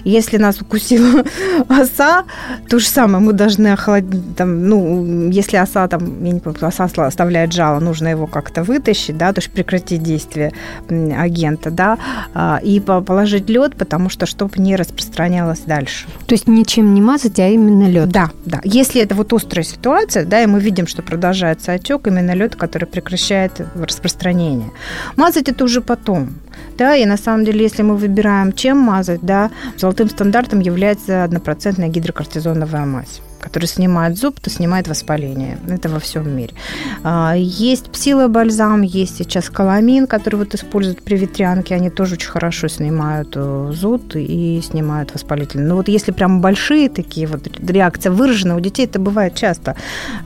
Если 0.04 0.36
нас 0.36 0.60
укусила 0.60 1.24
оса, 1.68 2.24
то 2.68 2.78
же 2.78 2.86
самое, 2.86 3.22
мы 3.24 3.32
должны 3.32 3.68
охладить, 3.68 4.36
там, 4.36 4.68
ну, 4.68 5.30
если 5.30 5.56
оса, 5.56 5.86
там, 5.88 6.24
я 6.24 6.32
не 6.32 6.40
помню, 6.40 6.58
оса 6.66 6.84
оставляет 6.84 7.52
жало, 7.52 7.80
нужно 7.80 8.08
его 8.08 8.26
как-то 8.26 8.64
вытащить, 8.64 9.16
да, 9.16 9.32
то 9.32 9.40
есть 9.40 9.52
прекратить 9.52 10.02
действие 10.02 10.52
агента, 10.88 11.70
да, 11.70 11.98
а, 12.34 12.60
и 12.62 12.80
положить 12.80 13.48
лед, 13.48 13.76
потому 13.76 14.08
что, 14.08 14.26
чтобы 14.26 14.52
не 14.56 14.76
распространялось 14.76 15.60
дальше. 15.60 16.06
То 16.26 16.34
есть 16.34 16.48
ничем 16.48 16.94
не 16.94 17.00
мазать, 17.00 17.38
а 17.38 17.48
именно 17.48 17.88
лед. 17.88 18.08
Да, 18.08 18.30
да. 18.44 18.60
Если 18.64 19.00
это 19.00 19.14
вот 19.14 19.32
острая 19.32 19.64
ситуация, 19.64 20.24
да, 20.24 20.42
и 20.42 20.46
мы 20.46 20.60
видим, 20.60 20.86
что 20.86 21.02
продолжается 21.02 21.72
отек, 21.72 22.06
именно 22.06 22.32
лед, 22.32 22.56
который 22.56 22.86
прекращает 22.86 23.52
распространение. 23.74 24.70
Мазать 25.16 25.48
это 25.48 25.64
уже 25.64 25.80
потом. 25.80 26.30
Да, 26.76 26.94
и 26.94 27.04
на 27.04 27.16
самом 27.16 27.44
деле, 27.44 27.62
если 27.62 27.82
мы 27.82 27.96
выбираем, 27.96 28.52
чем 28.52 28.78
мазать, 28.78 29.20
да, 29.22 29.50
золотым 29.76 30.08
стандартом 30.08 30.60
является 30.60 31.24
однопроцентная 31.24 31.88
гидрокортизоновая 31.88 32.86
мазь 32.86 33.20
который 33.40 33.66
снимает 33.66 34.18
зуб, 34.18 34.40
то 34.40 34.50
снимает 34.50 34.88
воспаление. 34.88 35.58
Это 35.68 35.88
во 35.88 35.98
всем 35.98 36.28
мире. 36.36 36.54
А, 37.02 37.34
есть 37.36 37.90
псилобальзам, 37.90 38.82
есть 38.82 39.16
сейчас 39.16 39.48
каламин, 39.50 40.06
который 40.06 40.36
вот 40.36 40.54
используют 40.54 41.02
при 41.02 41.16
ветрянке. 41.16 41.74
Они 41.74 41.90
тоже 41.90 42.14
очень 42.14 42.30
хорошо 42.30 42.68
снимают 42.68 43.32
э, 43.34 43.72
зуд 43.74 44.16
и 44.16 44.60
снимают 44.62 45.12
воспалительные. 45.14 45.68
Но 45.68 45.76
вот 45.76 45.88
если 45.88 46.12
прям 46.12 46.40
большие 46.40 46.88
такие 46.88 47.26
вот 47.26 47.48
реакции 47.58 48.08
выражены, 48.08 48.54
у 48.54 48.60
детей 48.60 48.86
это 48.86 48.98
бывает 48.98 49.34
часто, 49.34 49.76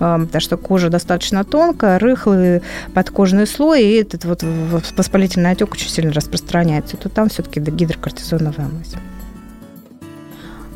а, 0.00 0.18
потому 0.18 0.40
что 0.40 0.56
кожа 0.56 0.88
достаточно 0.88 1.44
тонкая, 1.44 1.98
рыхлый 1.98 2.62
подкожный 2.94 3.46
слой, 3.46 3.84
и 3.84 3.92
этот 3.94 4.24
вот 4.24 4.42
воспалительный 4.96 5.50
отек 5.50 5.72
очень 5.72 5.88
сильно 5.88 6.12
распространяется, 6.12 6.96
то 6.96 7.08
там 7.08 7.28
все-таки 7.28 7.60
гидрокортизоновая 7.60 8.68
мазь. 8.68 8.94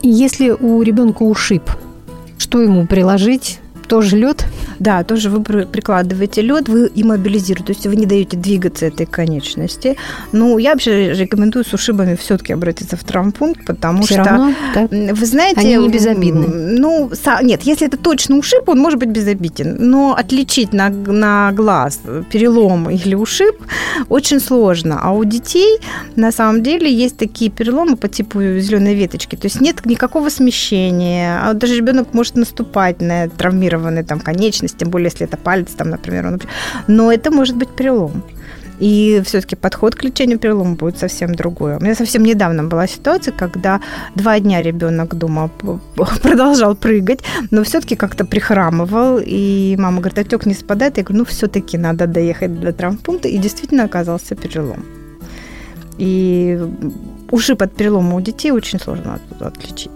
Если 0.03 0.51
у 0.51 0.83
ребенка 0.83 1.23
ушиб, 1.23 1.69
что 2.47 2.63
ему 2.63 2.87
приложить 2.87 3.59
тоже 3.89 4.17
лед? 4.17 4.47
Да, 4.79 5.05
тоже 5.05 5.31
вы 5.31 5.43
прикладываете 5.43 6.43
лед, 6.43 6.69
вы 6.69 6.91
иммобилизируете, 6.95 7.65
то 7.65 7.73
есть 7.73 7.87
вы 7.87 7.97
не 7.97 8.07
даете 8.07 8.37
двигаться 8.37 8.87
этой 8.87 9.07
конечности. 9.07 9.97
Ну, 10.33 10.59
я 10.59 10.73
вообще 10.73 11.13
рекомендую 11.13 11.65
с 11.65 11.73
ушибами 11.73 12.17
все-таки 12.17 12.53
обратиться 12.53 12.97
в 12.97 13.05
травмпункт, 13.05 13.67
потому 13.67 14.03
Все 14.03 14.15
что, 14.15 14.25
равно, 14.25 14.55
да? 14.75 14.89
вы 14.91 15.27
знаете... 15.27 15.61
Они 15.61 15.77
не 15.77 15.89
безобидны. 15.89 16.47
Ну, 16.47 17.11
нет, 17.43 17.63
если 17.63 17.87
это 17.87 17.97
точно 17.97 18.37
ушиб, 18.37 18.69
он 18.69 18.79
может 18.79 18.99
быть 18.99 19.09
безобиден. 19.09 19.77
Но 19.79 20.15
отличить 20.15 20.73
на, 20.73 20.89
на 20.89 21.53
глаз 21.53 22.01
перелом 22.31 22.91
или 22.91 23.15
ушиб 23.15 23.57
очень 24.09 24.41
сложно. 24.41 25.01
А 25.03 25.13
у 25.13 25.25
детей 25.25 25.79
на 26.17 26.33
самом 26.33 26.63
деле 26.63 26.93
есть 26.93 27.17
такие 27.17 27.51
переломы 27.51 27.97
по 27.97 28.09
типу 28.09 28.41
зеленой 28.41 28.95
веточки. 28.95 29.37
То 29.37 29.47
есть 29.47 29.61
нет 29.61 29.85
никакого 29.87 30.29
смещения. 30.29 31.41
А 31.43 31.55
даже 31.55 31.77
ребенок 31.77 32.13
может 32.13 32.37
наступать 32.37 33.01
на 33.01 33.29
травмированные 33.29 34.05
там 34.05 34.21
конечности, 34.21 34.66
тем 34.73 34.91
более 34.91 35.11
если 35.11 35.27
это 35.27 35.37
палец, 35.37 35.73
там, 35.73 35.91
например. 35.91 36.27
Он... 36.27 36.41
Но 36.87 37.13
это 37.13 37.31
может 37.31 37.57
быть 37.57 37.69
перелом. 37.69 38.23
И 38.79 39.23
все-таки 39.25 39.57
подход 39.57 39.95
к 39.95 40.05
лечению 40.05 40.39
перелома 40.39 40.75
будет 40.75 40.99
совсем 40.99 41.35
другой. 41.35 41.77
У 41.77 41.81
меня 41.81 41.95
совсем 41.95 42.23
недавно 42.23 42.65
была 42.65 42.87
ситуация, 42.87 43.33
когда 43.33 43.81
два 44.15 44.39
дня 44.39 44.63
ребенок 44.63 45.15
дома 45.15 45.51
продолжал 46.23 46.77
прыгать, 46.77 47.21
но 47.51 47.63
все-таки 47.63 47.97
как-то 47.97 48.25
прихрамывал. 48.25 49.19
И 49.25 49.77
мама 49.79 50.01
говорит, 50.01 50.19
отек 50.19 50.47
не 50.47 50.55
спадает. 50.55 50.99
Я 50.99 51.05
говорю, 51.05 51.21
ну 51.21 51.25
все-таки 51.25 51.79
надо 51.79 52.07
доехать 52.07 52.61
до 52.61 52.73
травмпункта. 52.73 53.29
И 53.29 53.39
действительно 53.39 53.85
оказался 53.85 54.35
перелом. 54.35 54.85
И 55.99 56.61
ушиб 57.31 57.63
от 57.63 57.75
перелома 57.75 58.17
у 58.17 58.21
детей 58.21 58.51
очень 58.51 58.79
сложно 58.79 59.19
отличить. 59.41 59.91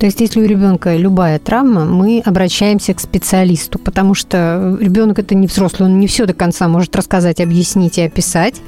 То 0.00 0.06
есть, 0.06 0.18
если 0.18 0.40
у 0.40 0.46
ребенка 0.46 0.96
любая 0.96 1.38
травма, 1.38 1.84
мы 1.84 2.22
обращаемся 2.24 2.94
к 2.94 3.00
специалисту, 3.00 3.78
потому 3.78 4.14
что 4.14 4.78
ребенок 4.80 5.18
это 5.18 5.34
не 5.34 5.46
взрослый, 5.46 5.90
он 5.90 6.00
не 6.00 6.06
все 6.06 6.24
до 6.24 6.32
конца 6.32 6.68
может 6.68 6.96
рассказать, 6.96 7.38
объяснить 7.38 7.98
и 7.98 8.02
описать. 8.02 8.62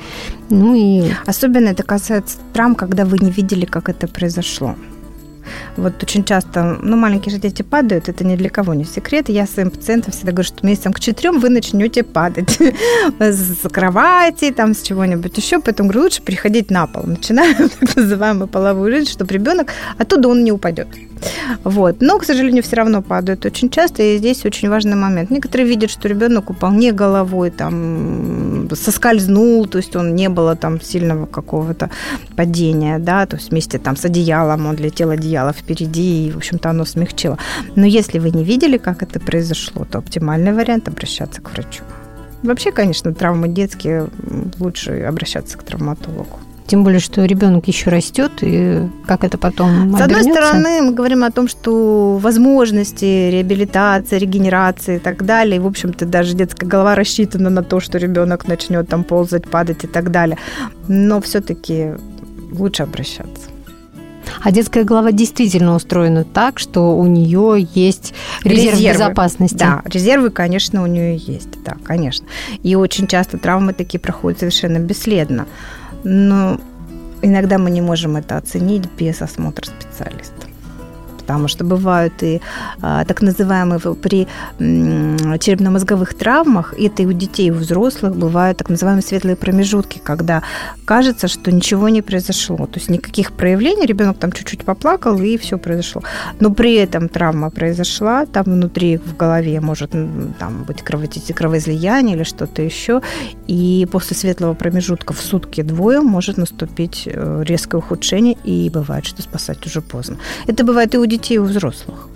Ну 0.50 0.74
и 0.74 1.10
особенно 1.24 1.68
это 1.68 1.84
касается 1.84 2.36
травм, 2.52 2.74
когда 2.74 3.06
вы 3.06 3.18
не 3.18 3.30
видели, 3.30 3.64
как 3.64 3.88
это 3.88 4.08
произошло. 4.08 4.76
Вот 5.76 6.02
очень 6.02 6.24
часто, 6.24 6.78
ну, 6.82 6.96
маленькие 6.96 7.32
же 7.34 7.40
дети 7.40 7.62
падают, 7.62 8.08
это 8.08 8.24
ни 8.24 8.36
для 8.36 8.50
кого 8.50 8.74
не 8.74 8.84
секрет. 8.84 9.28
Я 9.28 9.46
своим 9.46 9.70
пациентам 9.70 10.12
всегда 10.12 10.32
говорю, 10.32 10.46
что 10.46 10.66
месяцам 10.66 10.92
к 10.92 11.00
четырем 11.00 11.40
вы 11.40 11.48
начнете 11.48 12.02
падать 12.02 12.58
с 13.18 13.68
кровати, 13.70 14.50
там, 14.50 14.74
с 14.74 14.82
чего-нибудь 14.82 15.36
еще. 15.36 15.60
Поэтому 15.60 15.88
говорю, 15.88 16.04
лучше 16.04 16.22
приходить 16.22 16.70
на 16.70 16.86
пол. 16.86 17.04
Начинаем 17.06 17.68
так 17.80 17.96
называемую 17.96 18.48
половую 18.48 18.92
жизнь, 18.92 19.10
чтобы 19.10 19.32
ребенок 19.32 19.72
оттуда 19.98 20.28
он 20.28 20.44
не 20.44 20.52
упадет. 20.52 20.88
Вот. 21.64 22.00
Но, 22.00 22.18
к 22.18 22.24
сожалению, 22.24 22.62
все 22.62 22.76
равно 22.76 23.02
падают 23.02 23.46
очень 23.46 23.70
часто, 23.70 24.02
и 24.02 24.18
здесь 24.18 24.44
очень 24.44 24.68
важный 24.68 24.96
момент. 24.96 25.30
Некоторые 25.30 25.68
видят, 25.68 25.90
что 25.90 26.08
ребенок 26.08 26.50
упал 26.50 26.72
не 26.72 26.92
головой, 26.92 27.50
там, 27.50 28.68
соскользнул, 28.74 29.66
то 29.66 29.78
есть 29.78 29.96
он 29.96 30.14
не 30.14 30.28
было 30.28 30.56
там 30.56 30.80
сильного 30.80 31.26
какого-то 31.26 31.90
падения, 32.36 32.98
да, 32.98 33.26
то 33.26 33.36
есть 33.36 33.50
вместе 33.50 33.78
там 33.78 33.96
с 33.96 34.04
одеялом, 34.04 34.66
он 34.66 34.76
летел 34.76 35.10
одеяло 35.10 35.41
впереди, 35.50 36.28
и, 36.28 36.30
в 36.30 36.36
общем-то, 36.36 36.70
оно 36.70 36.84
смягчило. 36.84 37.38
Но 37.74 37.84
если 37.84 38.20
вы 38.20 38.30
не 38.30 38.44
видели, 38.44 38.78
как 38.78 39.02
это 39.02 39.18
произошло, 39.18 39.84
то 39.84 39.98
оптимальный 39.98 40.52
вариант 40.52 40.86
обращаться 40.86 41.40
к 41.40 41.50
врачу. 41.50 41.82
Вообще, 42.44 42.70
конечно, 42.70 43.12
травмы 43.12 43.48
детские 43.48 44.08
лучше 44.60 45.00
обращаться 45.02 45.58
к 45.58 45.64
травматологу. 45.64 46.38
Тем 46.66 46.84
более, 46.84 47.00
что 47.00 47.24
ребенок 47.24 47.68
еще 47.68 47.90
растет, 47.90 48.32
и 48.40 48.88
как 49.06 49.24
это 49.24 49.36
потом 49.36 49.96
С 49.96 50.00
одной 50.00 50.22
стороны, 50.22 50.80
мы 50.82 50.92
говорим 50.94 51.24
о 51.24 51.30
том, 51.30 51.46
что 51.48 52.16
возможности 52.16 53.30
реабилитации, 53.30 54.18
регенерации 54.18 54.96
и 54.96 54.98
так 54.98 55.24
далее, 55.26 55.56
и, 55.56 55.60
в 55.60 55.66
общем-то, 55.66 56.06
даже 56.06 56.34
детская 56.34 56.66
голова 56.66 56.94
рассчитана 56.94 57.50
на 57.50 57.62
то, 57.62 57.80
что 57.80 57.98
ребенок 57.98 58.48
начнет 58.48 58.88
там 58.88 59.04
ползать, 59.04 59.50
падать 59.50 59.84
и 59.84 59.86
так 59.86 60.10
далее. 60.10 60.38
Но 60.88 61.20
все-таки 61.20 61.90
лучше 62.52 62.84
обращаться. 62.84 63.51
А 64.42 64.50
детская 64.52 64.84
голова 64.84 65.12
действительно 65.12 65.74
устроена 65.74 66.24
так, 66.24 66.58
что 66.58 66.96
у 66.96 67.06
нее 67.06 67.68
есть 67.74 68.14
резерв 68.44 68.76
резервы. 68.76 68.94
безопасности. 68.94 69.58
Да, 69.58 69.82
резервы, 69.84 70.30
конечно, 70.30 70.82
у 70.82 70.86
нее 70.86 71.16
есть, 71.16 71.62
да, 71.64 71.76
конечно. 71.84 72.26
И 72.62 72.74
очень 72.74 73.06
часто 73.06 73.38
травмы 73.38 73.72
такие 73.72 73.98
проходят 73.98 74.40
совершенно 74.40 74.78
бесследно 74.78 75.46
но 76.04 76.58
иногда 77.22 77.58
мы 77.58 77.70
не 77.70 77.80
можем 77.80 78.16
это 78.16 78.36
оценить 78.36 78.88
без 78.98 79.22
осмотра 79.22 79.66
специалиста 79.66 80.41
потому 81.22 81.48
что 81.48 81.64
бывают 81.64 82.22
и 82.22 82.40
а, 82.80 83.04
так 83.04 83.22
называемые 83.22 83.78
при 83.94 84.28
черепно-мозговых 84.58 86.14
травмах, 86.14 86.74
это 86.78 87.02
и 87.02 87.06
у 87.06 87.12
детей, 87.12 87.48
и 87.48 87.50
у 87.50 87.54
взрослых 87.54 88.14
бывают 88.14 88.58
так 88.58 88.68
называемые 88.68 89.02
светлые 89.02 89.36
промежутки, 89.36 90.00
когда 90.02 90.42
кажется, 90.84 91.28
что 91.28 91.50
ничего 91.52 91.88
не 91.88 92.02
произошло, 92.02 92.66
то 92.66 92.78
есть 92.78 92.90
никаких 92.90 93.32
проявлений, 93.32 93.86
ребенок 93.86 94.18
там 94.18 94.32
чуть-чуть 94.32 94.64
поплакал 94.64 95.18
и 95.20 95.36
все 95.38 95.58
произошло, 95.58 96.02
но 96.40 96.50
при 96.50 96.74
этом 96.74 97.08
травма 97.08 97.50
произошла, 97.50 98.26
там 98.26 98.44
внутри 98.44 98.98
в 98.98 99.16
голове 99.16 99.60
может 99.60 99.92
там 100.38 100.64
быть 100.64 100.82
кровоизлияние 100.82 102.16
или 102.16 102.24
что-то 102.24 102.62
еще, 102.62 103.00
и 103.46 103.86
после 103.90 104.16
светлого 104.16 104.54
промежутка 104.54 105.12
в 105.12 105.20
сутки 105.20 105.62
двое 105.62 106.00
может 106.00 106.36
наступить 106.36 107.02
э, 107.06 107.44
резкое 107.46 107.78
ухудшение, 107.78 108.36
и 108.44 108.70
бывает, 108.70 109.04
что 109.06 109.22
спасать 109.22 109.64
уже 109.66 109.80
поздно. 109.80 110.16
Это 110.46 110.64
бывает 110.64 110.94
и 110.94 110.98
у 110.98 111.06
детей, 111.16 111.36
и 111.36 111.38
у 111.38 111.44
взрослых. 111.44 112.08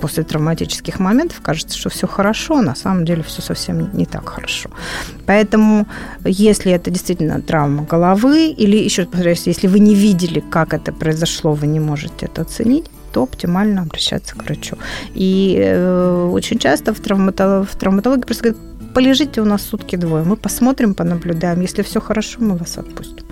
После 0.00 0.22
травматических 0.22 1.00
моментов 1.00 1.40
кажется, 1.42 1.78
что 1.78 1.88
все 1.88 2.06
хорошо, 2.06 2.56
а 2.56 2.62
на 2.62 2.74
самом 2.74 3.04
деле 3.04 3.22
все 3.22 3.42
совсем 3.42 3.90
не 3.94 4.06
так 4.06 4.28
хорошо. 4.28 4.68
Поэтому, 5.26 5.86
если 6.24 6.72
это 6.72 6.90
действительно 6.90 7.40
травма 7.40 7.86
головы, 7.90 8.54
или 8.62 8.76
еще 8.76 9.04
повторяюсь, 9.04 9.46
если 9.46 9.68
вы 9.68 9.78
не 9.78 9.94
видели, 9.94 10.40
как 10.50 10.74
это 10.74 10.92
произошло, 10.92 11.54
вы 11.54 11.66
не 11.66 11.80
можете 11.80 12.26
это 12.26 12.42
оценить, 12.42 12.84
то 13.12 13.22
оптимально 13.22 13.82
обращаться 13.82 14.34
к 14.34 14.44
врачу. 14.44 14.76
И 15.14 15.56
э, 15.58 16.30
очень 16.32 16.58
часто 16.58 16.92
в, 16.92 17.00
травматолог, 17.00 17.68
в 17.70 17.76
травматологии 17.76 18.26
просто 18.26 18.42
говорят, 18.42 18.62
полежите 18.94 19.40
у 19.40 19.44
нас 19.44 19.62
сутки 19.62 19.96
двое, 19.96 20.24
мы 20.24 20.36
посмотрим, 20.36 20.94
понаблюдаем. 20.94 21.60
Если 21.62 21.82
все 21.82 22.00
хорошо, 22.00 22.40
мы 22.40 22.56
вас 22.56 22.78
отпустим. 22.78 23.24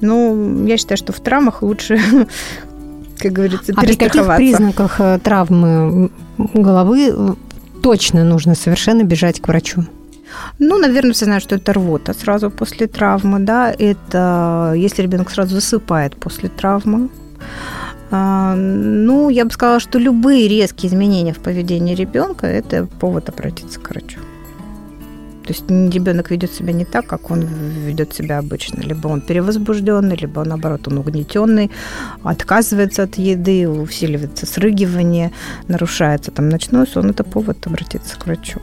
Ну, 0.00 0.66
я 0.66 0.76
считаю, 0.76 0.98
что 0.98 1.12
в 1.12 1.20
травмах 1.20 1.62
лучше 1.62 1.98
как 3.18 3.32
говорится, 3.32 3.72
а 3.76 3.80
при 3.80 3.94
каких 3.94 4.26
признаках 4.36 5.00
э, 5.00 5.18
травмы 5.22 6.10
головы 6.38 7.12
э, 7.12 7.34
точно 7.82 8.24
нужно 8.24 8.54
совершенно 8.54 9.02
бежать 9.02 9.40
к 9.40 9.48
врачу? 9.48 9.84
Ну, 10.58 10.78
наверное, 10.78 11.12
все 11.12 11.24
знают, 11.24 11.44
что 11.44 11.56
это 11.56 11.72
рвота 11.72 12.12
сразу 12.12 12.50
после 12.50 12.86
травмы, 12.86 13.40
да, 13.40 13.72
это 13.76 14.74
если 14.76 15.02
ребенок 15.02 15.30
сразу 15.30 15.54
засыпает 15.54 16.16
после 16.16 16.48
травмы. 16.48 17.08
А, 18.10 18.54
ну, 18.54 19.30
я 19.30 19.44
бы 19.44 19.50
сказала, 19.50 19.80
что 19.80 19.98
любые 19.98 20.48
резкие 20.48 20.90
изменения 20.90 21.32
в 21.32 21.38
поведении 21.38 21.94
ребенка– 21.94 22.46
это 22.48 22.86
повод 22.86 23.28
обратиться 23.28 23.80
к 23.80 23.90
врачу. 23.90 24.20
То 25.46 25.52
есть 25.52 25.70
ребенок 25.70 26.30
ведет 26.30 26.52
себя 26.52 26.72
не 26.72 26.84
так, 26.84 27.06
как 27.06 27.30
он 27.30 27.40
ведет 27.40 28.12
себя 28.12 28.38
обычно. 28.38 28.80
Либо 28.80 29.08
он 29.08 29.20
перевозбужденный, 29.20 30.16
либо 30.16 30.44
наоборот 30.44 30.88
он 30.88 30.98
угнетенный, 30.98 31.70
отказывается 32.24 33.04
от 33.04 33.16
еды, 33.16 33.68
усиливается 33.68 34.46
срыгивание, 34.46 35.32
нарушается 35.68 36.30
там 36.30 36.48
ночной 36.48 36.86
сон. 36.86 37.10
Это 37.10 37.22
повод 37.24 37.66
обратиться 37.66 38.18
к 38.18 38.26
врачу. 38.26 38.60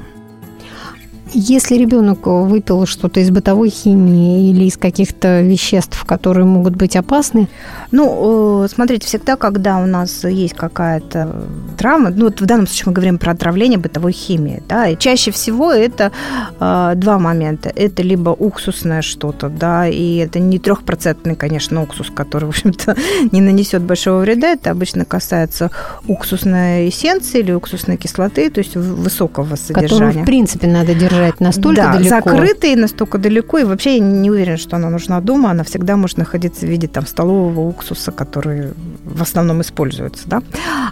Если 1.34 1.76
ребенок 1.76 2.28
выпил 2.28 2.86
что-то 2.86 3.20
из 3.20 3.32
бытовой 3.32 3.70
химии 3.70 4.52
или 4.52 4.66
из 4.66 4.78
каких-то 4.78 5.42
веществ, 5.42 6.04
которые 6.06 6.46
могут 6.46 6.76
быть 6.76 6.96
опасны? 6.96 7.48
Ну, 7.92 8.64
э, 8.64 8.68
смотрите, 8.68 9.08
всегда, 9.08 9.36
когда 9.36 9.78
у 9.78 9.86
нас 9.86 10.24
есть 10.24 10.54
какая-то 10.54 11.46
травма, 11.78 12.12
ну, 12.12 12.26
вот 12.26 12.40
в 12.40 12.46
данном 12.46 12.68
случае 12.68 12.84
мы 12.88 12.94
говорим 12.94 13.18
про 13.18 13.32
отравление 13.32 13.80
бытовой 13.80 14.12
химией, 14.12 14.62
да, 14.70 14.88
и 14.88 14.98
чаще 14.98 15.32
всего 15.32 15.72
это 15.72 16.12
э, 16.60 16.94
два 16.96 17.18
момента. 17.18 17.72
Это 17.76 18.04
либо 18.04 18.30
уксусное 18.30 19.02
что-то, 19.02 19.50
да, 19.50 19.88
и 19.88 20.18
это 20.18 20.40
не 20.40 20.60
трехпроцентный, 20.60 21.36
конечно, 21.36 21.82
уксус, 21.82 22.12
который, 22.14 22.46
в 22.46 22.50
общем-то, 22.50 22.96
не 23.32 23.42
нанесет 23.42 23.82
большого 23.82 24.20
вреда. 24.20 24.50
Это 24.50 24.70
обычно 24.70 25.06
касается 25.06 25.72
уксусной 26.08 26.90
эссенции 26.90 27.40
или 27.40 27.52
уксусной 27.52 27.98
кислоты, 27.98 28.50
то 28.52 28.60
есть 28.60 28.76
высокого 28.76 29.56
содержания. 29.56 29.90
Которую, 29.90 30.24
в 30.24 30.26
принципе, 30.26 30.68
надо 30.68 30.94
держать 30.94 31.23
держать 31.24 31.40
настолько 31.40 31.82
да, 31.82 31.94
далеко. 31.94 32.10
закрытой 32.10 32.76
настолько 32.76 33.18
далеко. 33.18 33.60
И 33.60 33.64
вообще 33.64 33.98
я 33.98 34.00
не 34.00 34.30
уверена, 34.30 34.58
что 34.58 34.76
она 34.76 34.90
нужна 34.90 35.22
дома. 35.22 35.52
Она 35.52 35.64
всегда 35.64 35.98
может 35.98 36.18
находиться 36.18 36.66
в 36.66 36.70
виде 36.70 36.88
там, 36.88 37.06
столового 37.06 37.62
уксуса, 37.62 38.12
который 38.12 38.74
в 39.04 39.22
основном 39.22 39.62
используется. 39.62 40.28
Да? 40.28 40.42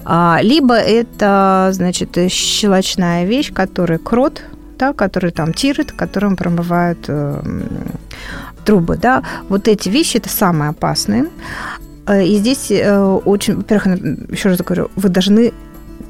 А, 0.04 0.40
либо 0.42 0.76
это, 0.76 1.70
значит, 1.74 2.18
щелочная 2.30 3.26
вещь, 3.26 3.52
которая 3.54 4.00
крот, 4.00 4.44
да, 4.78 4.94
который 4.94 5.32
там 5.32 5.54
тирит, 5.54 5.92
которым 5.92 6.36
промывают 6.36 7.06
э, 7.08 7.42
трубы. 8.66 8.98
Да? 8.98 9.24
Вот 9.50 9.68
эти 9.68 9.90
вещи– 9.90 10.18
это 10.18 10.30
самые 10.30 10.70
опасные. 10.70 11.26
Э, 12.08 12.26
и 12.26 12.38
здесь 12.38 12.72
э, 12.72 13.00
очень, 13.00 13.58
во-первых, 13.58 14.32
еще 14.32 14.50
раз 14.50 14.58
говорю, 14.60 14.90
вы 14.96 15.10
должны 15.10 15.54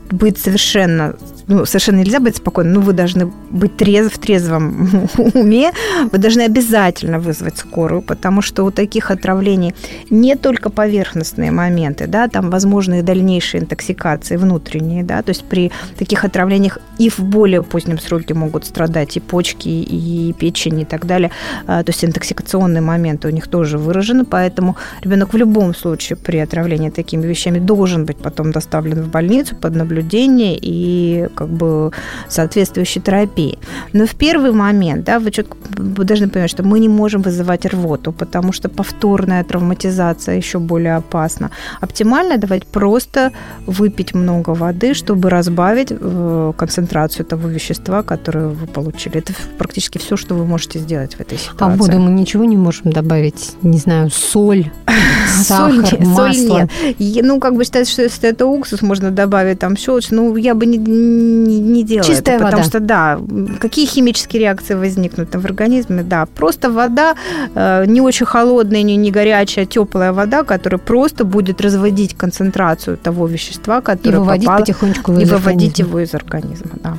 быть 0.10 0.38
совершенно 0.38 1.16
ну, 1.52 1.66
совершенно 1.66 1.98
нельзя 1.98 2.20
быть 2.20 2.38
спокойным, 2.38 2.74
но 2.74 2.82
вы 2.82 2.94
должны 2.94 3.26
быть 3.50 3.76
трезв, 3.76 4.16
в 4.16 4.20
трезвом 4.20 5.10
уме, 5.34 5.72
вы 6.12 6.18
должны 6.18 6.42
обязательно 6.44 7.20
вызвать 7.20 7.58
скорую, 7.58 8.02
потому 8.02 8.42
что 8.42 8.64
у 8.64 8.72
таких 8.72 9.12
отравлений 9.12 9.76
не 10.10 10.36
только 10.36 10.70
поверхностные 10.70 11.52
моменты, 11.52 12.08
да, 12.08 12.28
там 12.28 12.50
возможны 12.50 13.04
дальнейшие 13.04 13.64
интоксикации 13.64 14.38
внутренние, 14.38 15.04
да, 15.04 15.22
то 15.22 15.32
есть 15.32 15.44
при 15.44 15.72
таких 15.98 16.24
отравлениях 16.24 16.80
и 16.98 17.10
в 17.10 17.20
более 17.20 17.64
позднем 17.64 18.00
сроке 18.00 18.34
могут 18.34 18.66
страдать 18.66 19.18
и 19.18 19.20
почки, 19.20 19.68
и 19.68 20.34
печень, 20.34 20.80
и 20.80 20.86
так 20.86 21.06
далее. 21.06 21.32
А, 21.68 21.84
то 21.84 21.90
есть 21.90 22.06
интоксикационные 22.06 22.82
моменты 22.82 23.28
у 23.28 23.32
них 23.32 23.48
тоже 23.48 23.78
выражены, 23.78 24.24
поэтому 24.24 24.78
ребенок 25.02 25.34
в 25.34 25.38
любом 25.38 25.76
случае 25.76 26.16
при 26.16 26.38
отравлении 26.38 26.90
такими 26.90 27.28
вещами 27.28 27.60
должен 27.60 28.06
быть 28.06 28.18
потом 28.18 28.52
доставлен 28.52 29.02
в 29.02 29.10
больницу 29.10 29.56
под 29.56 29.76
наблюдение 29.76 30.58
и 30.62 31.28
как 31.42 31.50
бы 31.50 31.92
соответствующей 32.30 33.02
терапии. 33.02 33.58
Но 33.94 34.06
в 34.06 34.16
первый 34.16 34.52
момент, 34.52 35.06
да, 35.06 35.20
вы 35.20 35.32
четко 35.32 35.58
вы 35.78 36.04
должны 36.04 36.28
понимать, 36.30 36.52
что 36.52 36.64
мы 36.64 36.80
не 36.80 36.90
можем 36.90 37.22
вызывать 37.22 37.66
рвоту, 37.66 38.12
потому 38.12 38.54
что 38.54 38.70
повторная 38.70 39.44
травматизация 39.44 40.38
еще 40.38 40.60
более 40.60 40.96
опасна. 40.96 41.50
Оптимально 41.82 42.38
давать 42.38 42.66
просто 42.66 43.32
выпить 43.66 44.14
много 44.14 44.52
воды, 44.52 44.94
чтобы 44.94 45.30
разбавить 45.30 45.92
э, 45.92 46.54
концентрацию 46.58 47.26
того 47.26 47.48
вещества, 47.48 48.04
которое 48.04 48.48
вы 48.48 48.68
получили. 48.68 49.18
Это 49.18 49.34
практически 49.58 49.98
все, 49.98 50.18
что 50.18 50.36
вы 50.36 50.46
можете 50.46 50.80
сделать 50.80 51.16
в 51.16 51.20
этой 51.22 51.38
ситуации. 51.38 51.66
А 51.66 51.78
воду 51.78 52.00
мы 52.00 52.12
ничего 52.12 52.46
не 52.46 52.58
можем 52.58 52.92
добавить? 52.92 53.54
Не 53.64 53.78
знаю, 53.78 54.10
соль, 54.12 54.72
сахар, 55.28 55.88
соль, 55.88 56.06
масло? 56.06 56.24
Соль 56.24 56.96
нет. 57.00 57.26
Ну, 57.26 57.40
как 57.40 57.56
бы 57.56 57.64
считается, 57.64 57.94
что 57.94 58.04
если 58.04 58.30
это 58.30 58.46
уксус, 58.46 58.82
можно 58.82 59.12
добавить 59.12 59.60
там 59.60 59.78
щелочь. 59.78 60.12
Ну, 60.12 60.36
я 60.36 60.56
бы 60.56 60.66
не, 60.66 60.78
не, 61.22 61.60
не 61.60 61.84
делала 61.84 62.08
Чистая 62.08 62.38
потому 62.40 62.58
вода. 62.58 62.64
что, 62.70 62.80
да, 62.80 63.20
какие 63.60 63.86
химические 63.86 64.42
реакции 64.42 64.76
возникнут 64.76 65.36
в 65.36 65.46
организме, 65.46 66.04
да. 66.04 66.26
Просто 66.26 66.70
вода, 66.72 67.16
э, 67.56 67.86
не 67.88 68.02
очень 68.02 68.26
холодная, 68.26 68.84
не, 68.84 68.96
не 68.98 69.12
горячая, 69.12 69.66
теплая 69.66 70.12
вода, 70.14 70.44
которая 70.44 70.80
просто 70.80 71.24
будет 71.26 71.62
разводить 71.62 72.16
концентрацию 72.16 72.98
того 72.98 73.28
вещества, 73.28 73.80
И 73.80 73.82
которое 73.82 74.20
выводить 74.20 74.46
попало, 74.46 74.60
потихонечку 74.62 75.14
и 75.14 75.24
из 75.24 75.30
выводить 75.32 75.80
организма. 75.80 75.88
его 75.88 76.00
из 76.00 76.14
организма, 76.14 76.72
да. 76.84 76.94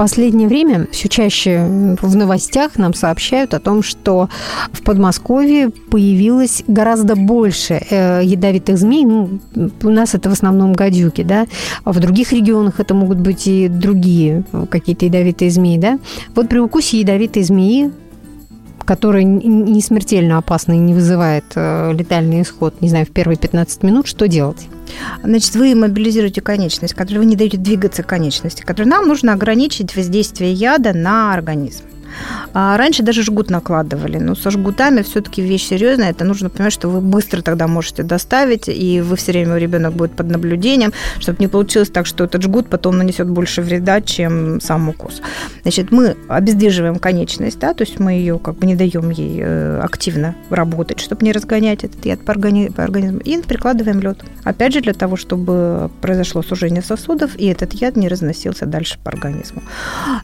Последнее 0.00 0.48
время 0.48 0.86
все 0.92 1.10
чаще 1.10 1.58
в 2.00 2.16
новостях 2.16 2.78
нам 2.78 2.94
сообщают 2.94 3.52
о 3.52 3.60
том, 3.60 3.82
что 3.82 4.30
в 4.72 4.82
Подмосковье 4.82 5.68
появилось 5.68 6.64
гораздо 6.66 7.16
больше 7.16 7.82
э, 7.90 8.22
ядовитых 8.24 8.78
змей. 8.78 9.04
Ну, 9.04 9.40
у 9.54 9.90
нас 9.90 10.14
это 10.14 10.30
в 10.30 10.32
основном 10.32 10.72
гадюки, 10.72 11.22
да. 11.22 11.44
А 11.84 11.92
в 11.92 12.00
других 12.00 12.32
регионах 12.32 12.80
это 12.80 12.94
могут 12.94 13.18
быть 13.18 13.46
и 13.46 13.68
другие 13.68 14.44
какие-то 14.70 15.04
ядовитые 15.04 15.50
змеи, 15.50 15.76
да. 15.76 15.98
Вот 16.34 16.48
при 16.48 16.60
укусе 16.60 17.00
ядовитой 17.00 17.42
змеи 17.42 17.92
которая 18.90 19.22
н- 19.22 19.66
не 19.66 19.80
смертельно 19.82 20.38
опасна 20.38 20.72
и 20.72 20.78
не 20.78 20.94
вызывает 20.94 21.44
э, 21.54 21.92
летальный 21.92 22.42
исход, 22.42 22.80
не 22.80 22.88
знаю, 22.88 23.06
в 23.06 23.10
первые 23.10 23.38
15 23.38 23.84
минут, 23.84 24.08
что 24.08 24.26
делать? 24.26 24.66
Значит, 25.22 25.54
вы 25.54 25.76
мобилизируете 25.76 26.40
конечность, 26.40 26.94
которой 26.94 27.18
вы 27.18 27.26
не 27.26 27.36
даете 27.36 27.56
двигаться 27.56 28.02
конечности, 28.02 28.62
которой 28.62 28.88
нам 28.88 29.06
нужно 29.06 29.32
ограничить 29.32 29.94
воздействие 29.94 30.52
яда 30.52 30.92
на 30.92 31.32
организм. 31.32 31.84
А 32.52 32.76
раньше 32.76 33.02
даже 33.02 33.22
жгут 33.22 33.50
накладывали. 33.50 34.18
Но 34.18 34.34
со 34.34 34.50
жгутами 34.50 35.02
все-таки 35.02 35.42
вещь 35.42 35.68
серьезная. 35.68 36.10
Это 36.10 36.24
нужно 36.24 36.50
понимать, 36.50 36.72
что 36.72 36.88
вы 36.88 37.00
быстро 37.00 37.42
тогда 37.42 37.66
можете 37.66 38.02
доставить, 38.02 38.68
и 38.68 39.00
вы 39.00 39.16
все 39.16 39.32
время 39.32 39.56
ребенок 39.56 39.94
будет 39.94 40.12
под 40.12 40.30
наблюдением, 40.30 40.92
чтобы 41.18 41.38
не 41.40 41.48
получилось 41.48 41.90
так, 41.90 42.06
что 42.06 42.24
этот 42.24 42.42
жгут 42.42 42.68
потом 42.68 42.98
нанесет 42.98 43.28
больше 43.28 43.62
вреда, 43.62 44.00
чем 44.00 44.60
сам 44.60 44.88
укус. 44.88 45.22
Значит, 45.62 45.90
мы 45.90 46.16
обездвиживаем 46.28 46.98
конечность, 46.98 47.58
да, 47.58 47.74
то 47.74 47.84
есть 47.84 47.98
мы 47.98 48.12
ее 48.12 48.38
как 48.38 48.56
бы 48.56 48.66
не 48.66 48.76
даем 48.76 49.10
ей 49.10 49.40
э, 49.42 49.80
активно 49.82 50.34
работать, 50.50 51.00
чтобы 51.00 51.24
не 51.24 51.32
разгонять 51.32 51.84
этот 51.84 52.04
яд 52.06 52.20
по 52.24 52.32
организму, 52.32 53.20
и 53.20 53.40
прикладываем 53.42 54.00
лед. 54.00 54.24
Опять 54.44 54.72
же, 54.72 54.80
для 54.80 54.94
того, 54.94 55.16
чтобы 55.16 55.90
произошло 56.00 56.42
сужение 56.42 56.82
сосудов, 56.82 57.36
и 57.36 57.46
этот 57.46 57.72
яд 57.74 57.96
не 57.96 58.08
разносился 58.08 58.66
дальше 58.66 58.98
по 59.02 59.10
организму. 59.10 59.62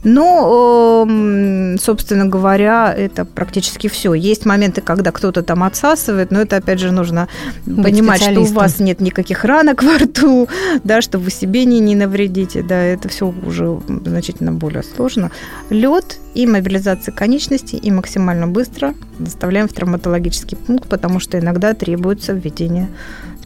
Но, 0.04 1.04
эм, 1.08 1.75
собственно 1.78 2.26
говоря, 2.26 2.94
это 2.96 3.24
практически 3.24 3.88
все. 3.88 4.14
Есть 4.14 4.46
моменты, 4.46 4.80
когда 4.80 5.12
кто-то 5.12 5.42
там 5.42 5.62
отсасывает, 5.62 6.30
но 6.30 6.40
это, 6.40 6.56
опять 6.56 6.80
же, 6.80 6.92
нужно 6.92 7.28
Быть 7.64 7.84
понимать, 7.84 8.22
что 8.22 8.40
у 8.40 8.44
вас 8.44 8.78
нет 8.78 9.00
никаких 9.00 9.44
ранок 9.44 9.82
во 9.82 9.98
рту, 9.98 10.48
да, 10.84 11.00
что 11.00 11.18
вы 11.18 11.30
себе 11.30 11.64
не, 11.64 11.80
не 11.80 11.94
навредите, 11.94 12.62
да, 12.62 12.80
это 12.80 13.08
все 13.08 13.32
уже 13.44 13.80
значительно 14.04 14.52
более 14.52 14.82
сложно. 14.82 15.30
Лед 15.70 16.18
и 16.34 16.46
мобилизация 16.46 17.12
конечностей 17.12 17.76
и 17.76 17.90
максимально 17.90 18.46
быстро 18.46 18.94
доставляем 19.18 19.68
в 19.68 19.72
травматологический 19.72 20.56
пункт, 20.56 20.88
потому 20.88 21.20
что 21.20 21.38
иногда 21.38 21.74
требуется 21.74 22.32
введение 22.32 22.88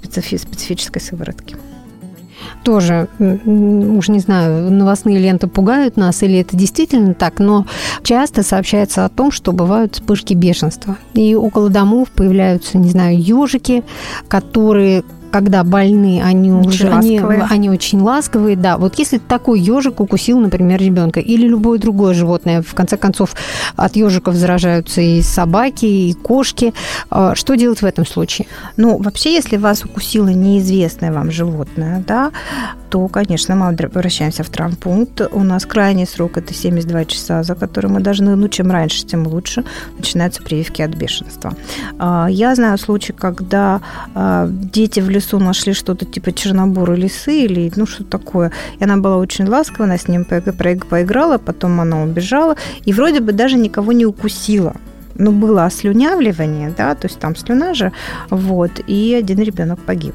специфи- 0.03 0.39
специфической 0.39 1.01
сыворотки. 1.01 1.57
Тоже, 2.63 3.09
уж 3.19 4.09
не 4.09 4.19
знаю, 4.19 4.71
новостные 4.71 5.19
ленты 5.19 5.47
пугают 5.47 5.97
нас, 5.97 6.23
или 6.23 6.39
это 6.39 6.57
действительно 6.57 7.15
так, 7.15 7.39
но 7.39 7.67
часто 8.03 8.43
сообщается 8.43 9.05
о 9.05 9.09
том, 9.09 9.31
что 9.31 9.53
бывают 9.53 9.95
вспышки 9.95 10.35
бешенства. 10.35 10.97
И 11.15 11.35
около 11.35 11.69
домов 11.69 12.11
появляются, 12.11 12.79
не 12.79 12.91
знаю, 12.91 13.21
ежики, 13.21 13.83
которые 14.29 15.05
когда 15.31 15.65
больны, 15.65 16.23
они 16.23 16.53
Очень 16.53 16.69
уже 16.69 16.89
они, 16.89 17.21
ласковые. 17.21 17.47
они 17.51 17.71
очень 17.71 18.01
ласковые, 18.01 18.57
да. 18.57 18.77
Вот 18.77 18.99
если 18.99 19.19
такой 19.19 19.61
ежик 19.61 20.01
укусил, 20.01 20.41
например, 20.41 20.81
ребенка 20.81 21.21
или 21.21 21.47
любое 21.47 21.79
другое 21.79 22.15
животное, 22.15 22.63
в 22.63 22.75
конце 22.75 22.97
концов 22.97 23.35
от 23.77 23.97
ежиков 23.97 24.35
заражаются 24.35 25.01
и 25.01 25.23
собаки, 25.23 25.87
и 25.87 26.13
кошки, 26.13 26.75
э, 27.11 27.33
что 27.35 27.55
делать 27.57 27.83
в 27.83 27.87
этом 27.87 28.07
случае? 28.07 28.47
Ну, 28.77 28.99
вообще, 28.99 29.35
если 29.35 29.57
вас 29.57 29.85
укусило 29.85 30.29
неизвестное 30.29 31.13
вам 31.13 31.31
животное, 31.31 32.05
да, 32.07 32.31
то, 32.91 33.07
конечно, 33.09 33.55
мы 33.55 33.69
обращаемся 33.69 34.43
в 34.43 34.51
травмпункт. 34.51 35.21
У 35.31 35.45
нас 35.45 35.65
крайний 35.65 36.07
срок– 36.07 36.33
это 36.37 36.53
72 36.53 37.05
часа, 37.05 37.43
за 37.45 37.55
которые 37.55 37.93
мы 37.93 38.01
должны, 38.01 38.35
ну, 38.35 38.49
чем 38.49 38.71
раньше, 38.71 39.07
тем 39.07 39.27
лучше, 39.27 39.65
начинаются 39.97 40.43
прививки 40.43 40.83
от 40.83 40.91
бешенства. 40.91 41.55
А, 41.99 42.27
Я 42.29 42.55
знаю 42.55 42.79
случай, 42.79 43.13
когда 43.13 43.81
а, 44.15 44.49
дети 44.51 44.99
в 45.01 45.09
лесу 45.21 45.39
нашли 45.39 45.73
что-то 45.75 46.05
типа 46.05 46.33
чернобурой 46.33 46.97
лисы 46.97 47.45
или 47.45 47.71
ну 47.77 47.87
что 47.87 48.05
такое. 48.05 48.51
И 48.81 48.85
она 48.85 48.97
была 48.97 49.17
очень 49.17 49.47
ласковая, 49.47 49.89
она 49.89 49.99
с 49.99 50.09
ним 50.09 50.25
по- 50.25 50.41
по- 50.41 50.87
поиграла, 50.89 51.39
потом 51.39 51.81
она 51.81 52.03
убежала 52.03 52.57
и 52.89 52.93
вроде 52.93 53.21
бы 53.21 53.33
даже 53.33 53.57
никого 53.57 53.93
не 53.93 54.07
укусила. 54.07 54.75
Но 55.15 55.33
было 55.33 55.67
ослюнявливание, 55.67 56.73
да, 56.77 56.95
то 56.95 57.07
есть 57.07 57.19
там 57.19 57.37
слюна 57.37 57.75
же, 57.75 57.93
вот, 58.31 58.71
и 58.87 59.15
один 59.15 59.41
ребенок 59.41 59.79
погиб. 59.81 60.15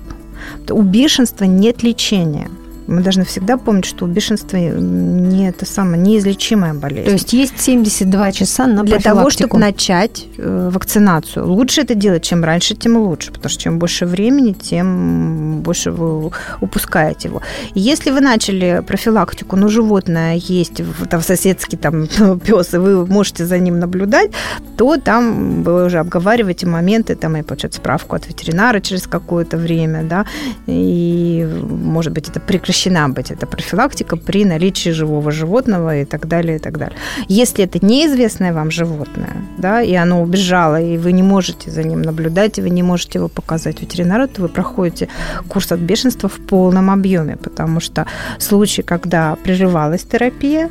У 0.70 0.82
бешенства 0.82 1.46
нет 1.46 1.84
лечения. 1.84 2.50
Мы 2.88 3.02
должны 3.02 3.26
всегда 3.26 3.58
помнить, 3.58 3.86
что 3.86 4.06
у 4.06 4.08
бешенства 4.08 4.58
не 4.58 5.48
это 5.48 5.66
самое 5.66 6.02
неизлечимая 6.02 6.74
болезнь. 6.74 7.06
То 7.06 7.14
есть 7.14 7.34
есть 7.34 7.60
72 7.60 8.32
часа 8.32 8.68
на 8.68 8.84
Для 8.84 9.00
того, 9.00 9.30
чтобы 9.30 9.58
начать 9.58 10.26
э, 10.38 10.70
вакцинацию. 10.72 11.48
Лучше 11.48 11.82
это 11.82 11.96
делать, 11.96 12.24
чем 12.24 12.44
раньше, 12.44 12.76
тем 12.76 12.98
лучше. 12.98 13.32
Потому 13.32 13.50
что 13.50 13.64
чем 13.64 13.80
больше 13.80 14.06
времени, 14.06 14.54
тем 14.54 15.62
больше 15.62 15.92
вы 15.92 16.32
упускаете 16.62 17.30
его. 17.30 17.42
Если 17.74 18.12
вы 18.12 18.22
начали 18.22 18.84
профилактику, 18.86 19.56
но 19.56 19.68
животное 19.68 20.36
есть, 20.36 20.82
там 21.10 21.22
соседский 21.22 21.78
там 21.78 22.08
пес, 22.46 22.74
и 22.74 22.78
вы 22.78 23.06
можете 23.06 23.46
за 23.46 23.58
ним 23.60 23.80
наблюдать, 23.80 24.32
то 24.78 24.98
там 24.98 25.64
вы 25.64 25.86
уже 25.86 26.00
обговариваете 26.00 26.68
моменты, 26.68 27.16
там 27.16 27.38
и 27.38 27.42
получать 27.42 27.74
справку 27.74 28.16
от 28.16 28.28
ветеринара 28.28 28.80
через 28.80 29.08
какое-то 29.08 29.58
время, 29.58 30.04
да, 30.04 30.26
и, 30.68 31.48
может 31.70 32.14
быть, 32.14 32.30
это 32.30 32.40
прекращена 32.76 33.10
быть, 33.10 33.32
эта 33.32 33.46
профилактика 33.46 34.18
при 34.18 34.46
наличии 34.46 34.92
живого 34.92 35.32
животного 35.32 36.02
и 36.02 36.06
так 36.06 36.28
далее, 36.28 36.56
и 36.56 36.60
так 36.60 36.78
далее. 36.78 36.98
Если 37.30 37.64
это 37.64 37.86
неизвестное 37.86 38.54
вам 38.54 38.72
животное, 38.72 39.36
да, 39.58 39.82
и 39.82 39.96
оно 39.96 40.22
убежало, 40.22 40.82
и 40.82 40.98
вы 40.98 41.14
не 41.14 41.24
можете 41.24 41.72
за 41.72 41.84
ним 41.84 42.02
наблюдать, 42.02 42.60
и 42.60 42.62
вы 42.62 42.70
не 42.70 42.84
можете 42.84 43.20
его 43.20 43.28
показать 43.28 43.82
ветеринару, 43.82 44.28
то 44.28 44.42
вы 44.42 44.50
проходите 44.50 45.08
курс 45.48 45.72
от 45.72 45.80
бешенства 45.80 46.28
в 46.28 46.40
полном 46.48 46.90
объеме, 46.90 47.36
потому 47.36 47.80
что 47.80 48.06
случаи, 48.40 48.84
когда 48.84 49.36
прерывалась 49.44 50.04
терапия, 50.04 50.70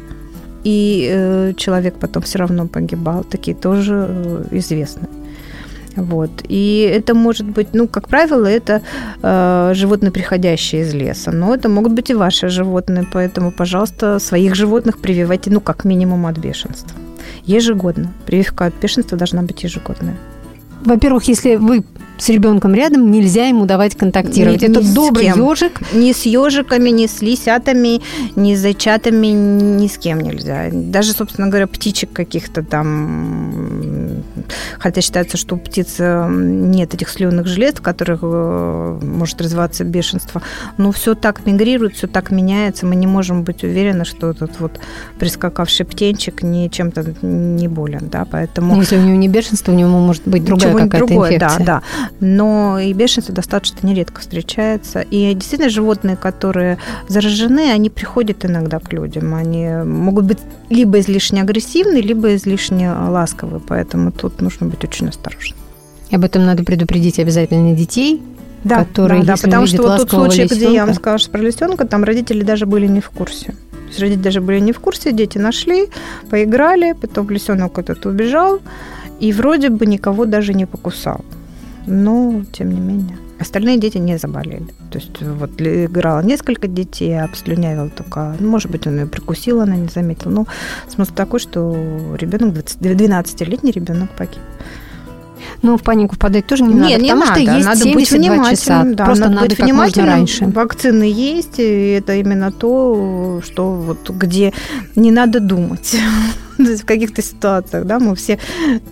и 0.67 1.09
э, 1.11 1.53
человек 1.57 1.95
потом 2.01 2.23
все 2.23 2.39
равно 2.39 2.67
погибал, 2.67 3.25
такие 3.25 3.57
тоже 3.57 4.07
э, 4.09 4.45
известны. 4.59 5.09
Вот. 5.97 6.31
И 6.49 6.81
это 6.93 7.15
может 7.15 7.47
быть, 7.47 7.69
ну, 7.73 7.87
как 7.89 8.09
правило, 8.09 8.47
это 8.47 8.83
э, 9.23 9.73
животные, 9.75 10.11
приходящие 10.11 10.83
из 10.83 10.95
леса. 10.95 11.31
Но 11.33 11.55
это 11.55 11.69
могут 11.69 11.93
быть 11.93 12.11
и 12.11 12.15
ваши 12.15 12.49
животные, 12.49 13.07
поэтому, 13.13 13.53
пожалуйста, 13.53 14.19
своих 14.19 14.55
животных 14.55 14.99
прививайте, 14.99 15.51
ну, 15.51 15.61
как 15.61 15.85
минимум 15.85 16.27
от 16.27 16.39
бешенства. 16.39 16.99
Ежегодно. 17.47 18.13
Прививка 18.27 18.67
от 18.67 18.75
бешенства 18.83 19.17
должна 19.19 19.43
быть 19.43 19.63
ежегодная. 19.65 20.17
во-первых, 20.85 21.25
если 21.29 21.57
вы 21.57 21.85
с 22.19 22.29
ребенком 22.29 22.75
рядом 22.75 23.11
нельзя 23.11 23.49
ему 23.49 23.65
давать 23.67 23.97
контактировать. 23.97 24.63
Ни- 24.63 24.69
Это 24.71 24.81
ни 24.83 24.95
добрый 24.95 25.27
ежик. 25.27 25.81
Ни 25.93 26.13
с 26.13 26.23
ежиками, 26.27 26.91
ни 26.91 27.07
с 27.07 27.23
лисятами, 27.23 28.01
ни 28.37 28.55
с 28.55 28.61
зайчатами, 28.61 29.27
ни 29.29 29.89
с 29.89 29.99
кем 29.99 30.21
нельзя. 30.21 30.69
Даже, 30.73 31.13
собственно 31.13 31.49
говоря, 31.49 31.67
птичек 31.67 32.13
каких-то 32.13 32.63
там... 32.63 33.94
Хотя 34.79 35.01
считается, 35.01 35.37
что 35.37 35.57
у 35.57 35.59
птиц 35.59 35.97
э, 35.99 36.29
нет 36.31 36.95
этих 36.95 37.09
слюнных 37.09 37.47
желез, 37.47 37.75
в 37.75 37.83
которых 37.83 38.21
э, 38.23 38.99
может 39.03 39.41
развиваться 39.41 39.85
бешенство. 39.85 40.43
Но 40.79 40.93
все 40.93 41.15
так 41.15 41.47
мигрирует, 41.47 41.95
все 41.95 42.07
так 42.07 42.31
меняется. 42.31 42.87
Мы 42.87 42.97
не 42.97 43.07
можем 43.07 43.43
быть 43.43 43.65
уверены, 43.65 44.05
что 44.05 44.31
этот 44.31 44.61
вот 44.61 44.81
прискакавший 45.19 45.87
птенчик 45.87 46.43
не 46.43 46.71
чем-то 46.71 47.15
не 47.23 47.69
болен. 47.69 48.09
Да? 48.11 48.27
Поэтому... 48.31 48.75
Ну, 48.75 48.81
Если 48.81 48.97
у 48.97 49.03
него 49.03 49.17
не 49.17 49.29
бешенство, 49.29 49.73
у 49.73 49.75
него 49.75 49.91
может 49.99 50.23
быть 50.27 50.45
другая 50.45 50.73
какая-то 50.73 51.07
другое, 51.07 51.35
инфекция. 51.35 51.65
Да, 51.65 51.83
да. 51.99 52.09
Но 52.21 52.79
и 52.79 52.93
бешенство 52.93 53.35
достаточно 53.35 53.87
нередко 53.87 54.21
встречается. 54.21 55.01
И 55.01 55.33
действительно 55.35 55.71
животные, 55.71 56.17
которые 56.17 56.79
заражены, 57.09 57.71
они 57.73 57.91
приходят 57.91 58.45
иногда 58.45 58.79
к 58.79 58.93
людям. 58.93 59.35
Они 59.35 59.69
могут 59.85 60.25
быть 60.25 60.39
либо 60.71 60.99
излишне 61.01 61.43
агрессивны, 61.43 61.99
либо 61.99 62.35
излишне 62.35 62.93
ласковы. 62.93 63.61
Поэтому 63.61 64.13
тут 64.13 64.34
нужно 64.41 64.67
быть 64.67 64.83
очень 64.85 65.09
осторожным. 65.09 65.59
И 66.11 66.17
об 66.17 66.25
этом 66.25 66.45
надо 66.45 66.65
предупредить 66.65 67.19
обязательно 67.19 67.75
детей. 67.75 68.23
которые, 68.87 69.23
да, 69.23 69.37
да, 69.37 69.43
потому 69.43 69.67
что 69.67 69.83
вот 69.83 69.97
тот 69.99 70.11
случай, 70.11 70.47
где 70.47 70.73
я 70.73 70.81
вам 70.87 70.91
лисенка- 70.91 71.19
сказала 71.19 71.33
про 71.33 71.39
лисенка, 71.43 71.87
там 71.87 72.03
родители 72.05 72.43
даже 72.43 72.65
были 72.65 72.87
не 72.87 73.01
в 73.01 73.11
курсе. 73.11 73.47
То 73.73 73.89
есть 73.89 74.01
родители 74.01 74.23
даже 74.23 74.41
были 74.41 74.59
не 74.61 74.73
в 74.73 74.81
курсе, 74.81 75.13
дети 75.13 75.37
нашли, 75.37 75.89
поиграли, 76.31 76.93
потом 76.93 77.29
лисенок 77.29 77.79
этот 77.79 78.07
убежал, 78.07 78.61
и 79.21 79.33
вроде 79.33 79.69
бы 79.69 79.85
никого 79.85 80.25
даже 80.25 80.55
не 80.55 80.65
покусал. 80.67 81.25
Но, 81.87 82.45
тем 82.53 82.71
не 82.71 82.81
менее. 82.81 83.19
Остальные 83.41 83.79
дети 83.79 83.99
не 83.99 84.17
заболели. 84.17 84.67
То 84.91 84.99
есть 84.99 85.21
вот 85.21 85.61
играло 85.61 86.23
несколько 86.23 86.69
детей, 86.69 87.19
а 87.19 87.25
обслюнявил 87.25 87.91
только... 87.91 88.37
Ну, 88.39 88.51
может 88.51 88.71
быть, 88.71 88.87
он 88.87 89.01
ее 89.01 89.07
прикусил, 89.07 89.61
она 89.61 89.77
не 89.77 89.89
заметила. 89.89 90.31
Но 90.31 90.47
смысл 90.89 91.13
такой, 91.15 91.41
что 91.41 91.75
ребенок, 92.17 92.55
20 92.55 92.81
12-летний 92.81 93.73
ребенок 93.73 94.11
погиб. 94.17 94.39
Но 95.65 95.79
в 95.79 95.83
панику 95.83 96.15
впадать 96.15 96.47
тоже 96.47 96.63
не, 96.63 96.75
надо, 96.75 96.99
потому 96.99 97.25
что 97.25 97.41
есть 97.41 97.65
надо 97.67 97.81
72 97.81 97.95
быть 97.95 98.07
часа. 98.07 98.17
внимательным, 98.19 98.95
да, 98.97 99.05
Просто 99.07 99.29
надо, 99.31 99.41
быть 99.49 99.57
как 99.57 99.67
можно 99.67 99.75
внимательным. 99.75 100.09
раньше. 100.11 100.45
Вакцины 100.45 101.05
есть, 101.05 101.59
и 101.59 101.93
это 101.93 102.17
именно 102.17 102.53
то, 102.53 103.41
что 103.43 103.73
вот 103.73 104.11
где 104.11 104.53
не 104.95 105.11
надо 105.11 105.41
думать. 105.41 105.97
То 106.59 106.65
есть 106.65 106.83
в 106.83 106.85
каких-то 106.85 107.23
ситуациях, 107.23 107.87
да, 107.87 107.99
мы 107.99 108.15
все 108.15 108.39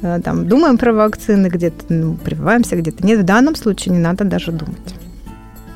э, 0.01 0.21
там 0.25 0.49
думаем 0.49 0.79
про 0.79 0.95
вакцины, 0.95 1.49
где-то 1.49 1.85
ну, 1.91 2.15
прививаемся, 2.15 2.75
где-то 2.75 3.07
нет. 3.07 3.21
В 3.21 3.25
данном 3.25 3.55
случае 3.55 3.93
не 3.93 4.01
надо 4.01 4.25
даже 4.25 4.51
думать. 4.51 4.95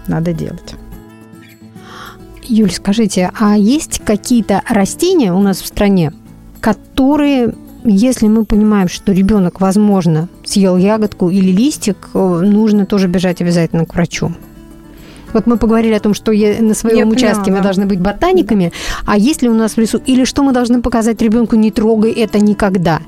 Надо 0.07 0.33
делать. 0.33 0.77
Юль, 2.43 2.73
скажите, 2.73 3.31
а 3.39 3.59
есть 3.59 4.01
какие-то 4.03 4.63
растения 4.67 5.35
у 5.35 5.41
нас 5.41 5.61
в 5.61 5.67
стране, 5.67 6.15
которые, 6.63 7.55
если 7.87 8.29
мы 8.29 8.45
понимаем, 8.45 8.89
что 8.89 9.13
ребенок, 9.13 9.61
возможно, 9.61 10.29
съел 10.45 10.77
ягодку 10.77 11.31
или 11.31 11.51
листик, 11.51 12.09
э, 12.15 12.19
нужно 12.19 12.87
тоже 12.87 13.09
бежать 13.09 13.41
обязательно 13.41 13.87
к 13.87 13.95
врачу? 13.95 14.33
Вот 15.33 15.47
мы 15.47 15.57
поговорили 15.59 15.93
о 15.95 16.01
том, 16.01 16.15
что 16.15 16.33
на 16.33 16.75
своем 16.75 16.97
Я 16.97 17.05
поняла, 17.05 17.13
участке 17.13 17.51
мы 17.51 17.59
да. 17.59 17.65
должны 17.65 17.87
быть 17.87 18.01
ботаниками, 18.01 18.73
а 19.05 19.19
есть 19.19 19.43
ли 19.43 19.49
у 19.49 19.55
нас 19.55 19.73
в 19.75 19.79
лесу, 19.79 20.01
или 20.07 20.25
что 20.25 20.43
мы 20.43 20.53
должны 20.53 20.81
показать 20.81 21.21
ребенку, 21.21 21.57
не 21.57 21.71
трогай 21.71 22.13
это 22.13 22.39
никогда? 22.39 23.01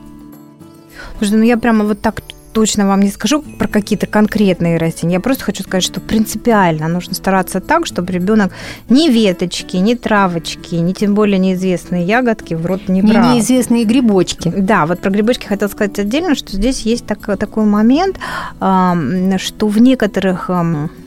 Слушай, 1.18 1.38
ну 1.38 1.42
я 1.44 1.56
прямо 1.56 1.84
вот 1.84 2.00
так 2.00 2.22
точно 2.58 2.88
вам 2.88 3.02
не 3.02 3.10
скажу 3.10 3.42
про 3.42 3.68
какие-то 3.68 4.06
конкретные 4.08 4.78
растения. 4.78 5.14
Я 5.14 5.20
просто 5.20 5.44
хочу 5.44 5.62
сказать, 5.62 5.84
что 5.84 6.00
принципиально 6.00 6.88
нужно 6.88 7.14
стараться 7.14 7.60
так, 7.60 7.86
чтобы 7.86 8.12
ребенок 8.12 8.50
ни 8.88 9.08
веточки, 9.08 9.76
ни 9.76 9.94
травочки, 9.94 10.74
ни 10.74 10.92
тем 10.92 11.14
более 11.14 11.38
неизвестные 11.38 12.04
ягодки 12.04 12.54
в 12.54 12.66
рот 12.66 12.88
не 12.88 13.00
Не- 13.00 13.12
брал. 13.12 13.32
Неизвестные 13.32 13.84
грибочки. 13.84 14.48
Да, 14.56 14.86
вот 14.86 14.98
про 15.00 15.10
грибочки 15.10 15.46
хотела 15.46 15.68
сказать 15.68 15.96
отдельно, 16.00 16.34
что 16.34 16.56
здесь 16.56 16.80
есть 16.80 17.06
так- 17.06 17.38
такой 17.38 17.64
момент, 17.64 18.16
что 18.58 19.68
в 19.68 19.78
некоторых, 19.80 20.50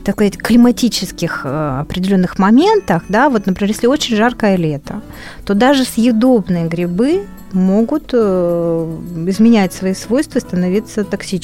так 0.04 0.14
сказать, 0.14 0.38
климатических 0.38 1.42
э, 1.44 1.80
определенных 1.80 2.38
моментах, 2.38 3.02
да, 3.10 3.28
вот, 3.28 3.44
например, 3.44 3.72
если 3.72 3.88
очень 3.88 4.16
жаркое 4.16 4.56
лето, 4.56 5.02
то 5.44 5.52
даже 5.52 5.84
съедобные 5.84 6.66
грибы 6.66 7.26
могут 7.52 8.10
э, 8.14 8.98
изменять 9.26 9.74
свои 9.74 9.92
свойства 9.94 10.40
становиться 10.40 11.04
токсичными. 11.04 11.41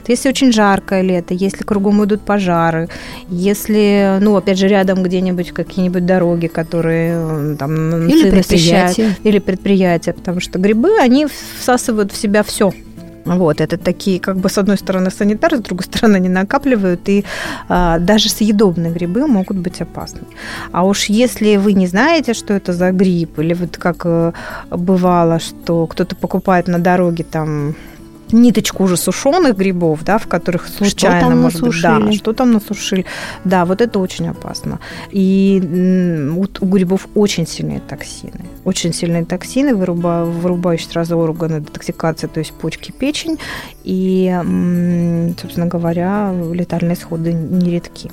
Вот 0.00 0.08
Если 0.08 0.28
очень 0.28 0.52
жаркое 0.52 1.02
лето, 1.02 1.34
если 1.34 1.64
кругом 1.64 2.04
идут 2.04 2.20
пожары, 2.22 2.88
если, 3.28 4.18
ну, 4.20 4.36
опять 4.36 4.58
же, 4.58 4.68
рядом 4.68 5.02
где-нибудь 5.02 5.52
какие-нибудь 5.52 6.06
дороги, 6.06 6.46
которые 6.46 7.14
э, 7.14 7.56
там 7.58 8.08
Или 8.08 8.30
предприятия. 8.30 9.16
или 9.24 9.38
предприятия, 9.38 10.12
потому 10.12 10.40
что 10.40 10.58
грибы, 10.58 10.98
они 11.00 11.26
всасывают 11.58 12.12
в 12.12 12.16
себя 12.16 12.42
все. 12.42 12.72
Вот, 13.24 13.60
это 13.60 13.76
такие, 13.76 14.18
как 14.18 14.36
бы, 14.36 14.48
с 14.48 14.58
одной 14.58 14.76
стороны, 14.76 15.10
санитары, 15.10 15.58
с 15.58 15.60
другой 15.60 15.84
стороны, 15.84 16.16
они 16.16 16.28
накапливают, 16.28 17.08
и 17.08 17.24
а, 17.68 17.98
даже 17.98 18.28
съедобные 18.28 18.92
грибы 18.92 19.26
могут 19.26 19.58
быть 19.58 19.80
опасны. 19.80 20.22
А 20.72 20.84
уж 20.84 21.04
если 21.04 21.56
вы 21.56 21.74
не 21.74 21.86
знаете, 21.86 22.34
что 22.34 22.54
это 22.54 22.72
за 22.72 22.90
гриб, 22.92 23.38
или 23.38 23.54
вот 23.54 23.76
как 23.76 24.02
э, 24.04 24.32
бывало, 24.70 25.38
что 25.38 25.86
кто-то 25.86 26.16
покупает 26.16 26.68
на 26.68 26.78
дороге 26.78 27.24
там 27.24 27.74
ниточку 28.32 28.84
уже 28.84 28.96
сушеных 28.96 29.56
грибов, 29.56 30.04
да, 30.04 30.18
в 30.18 30.26
которых 30.26 30.68
случайно, 30.68 31.34
может 31.34 31.60
быть, 31.62 31.80
да, 31.82 31.98
насушили? 31.98 32.18
что 32.18 32.32
там 32.32 32.52
насушили. 32.52 33.04
Да, 33.44 33.64
вот 33.64 33.80
это 33.80 33.98
очень 33.98 34.28
опасно. 34.28 34.78
И 35.10 35.60
у, 36.36 36.42
у 36.42 36.68
грибов 36.68 37.08
очень 37.14 37.46
сильные 37.46 37.80
токсины. 37.80 38.44
Очень 38.64 38.92
сильные 38.92 39.24
токсины, 39.24 39.74
выруба, 39.74 40.24
вырубающие 40.24 40.90
сразу 40.90 41.16
органы 41.18 41.60
детоксикации, 41.60 42.26
то 42.26 42.40
есть 42.40 42.52
почки, 42.52 42.92
печень. 42.92 43.38
И, 43.84 44.32
собственно 45.40 45.66
говоря, 45.66 46.32
летальные 46.52 46.94
исходы 46.94 47.32
нередки. 47.32 48.10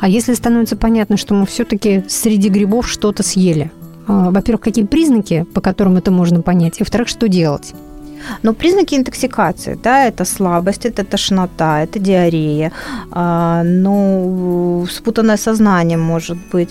А 0.00 0.08
если 0.08 0.34
становится 0.34 0.76
понятно, 0.76 1.16
что 1.16 1.34
мы 1.34 1.46
все-таки 1.46 2.04
среди 2.08 2.48
грибов 2.48 2.88
что-то 2.88 3.22
съели? 3.22 3.70
А, 4.06 4.30
Во-первых, 4.30 4.62
какие 4.62 4.84
признаки, 4.84 5.46
по 5.54 5.60
которым 5.60 5.96
это 5.96 6.10
можно 6.10 6.42
понять? 6.42 6.80
И 6.80 6.82
во-вторых, 6.82 7.08
что 7.08 7.28
делать? 7.28 7.72
Но 8.42 8.54
признаки 8.54 8.94
интоксикации, 8.94 9.78
да, 9.82 10.06
это 10.06 10.24
слабость, 10.24 10.86
это 10.86 11.04
тошнота, 11.04 11.82
это 11.82 11.98
диарея, 11.98 12.72
а, 13.10 13.62
ну, 13.64 14.86
спутанное 14.90 15.36
сознание 15.36 15.98
может 15.98 16.38
быть. 16.52 16.70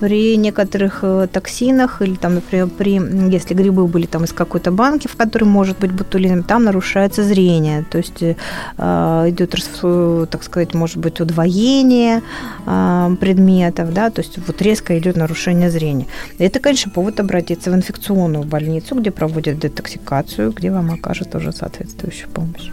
При 0.00 0.36
некоторых 0.36 1.00
э, 1.02 1.26
токсинах 1.32 2.02
или 2.02 2.14
там, 2.14 2.34
например, 2.34 2.68
при, 2.68 3.00
если 3.34 3.54
грибы 3.54 3.86
были 3.86 4.06
там 4.06 4.24
из 4.24 4.32
какой-то 4.32 4.70
банки, 4.70 5.08
в 5.08 5.16
которой 5.16 5.44
может 5.44 5.78
быть 5.78 5.90
ботулин, 5.90 6.42
там 6.44 6.64
нарушается 6.64 7.24
зрение, 7.24 7.84
то 7.90 7.98
есть 7.98 8.22
э, 8.22 8.34
идет, 9.28 9.54
рас- 9.54 10.28
так 10.30 10.42
сказать, 10.44 10.74
может 10.74 10.98
быть 10.98 11.20
удвоение 11.20 12.22
э, 12.66 13.16
предметов, 13.20 13.92
да, 13.92 14.10
то 14.10 14.22
есть 14.22 14.38
вот 14.46 14.62
резко 14.62 14.98
идет 14.98 15.16
нарушение 15.16 15.70
зрения. 15.70 16.06
Это, 16.38 16.60
конечно, 16.60 16.92
повод 16.92 17.20
обратиться 17.20 17.70
в 17.70 17.74
инфекционную 17.74 18.44
больницу, 18.44 18.94
где 18.94 19.10
проводят 19.10 19.58
детоксикацию, 19.58 20.52
где 20.52 20.70
вам 20.70 20.92
окажут 20.92 21.34
уже 21.34 21.52
соответствующую 21.52 22.28
помощь. 22.30 22.70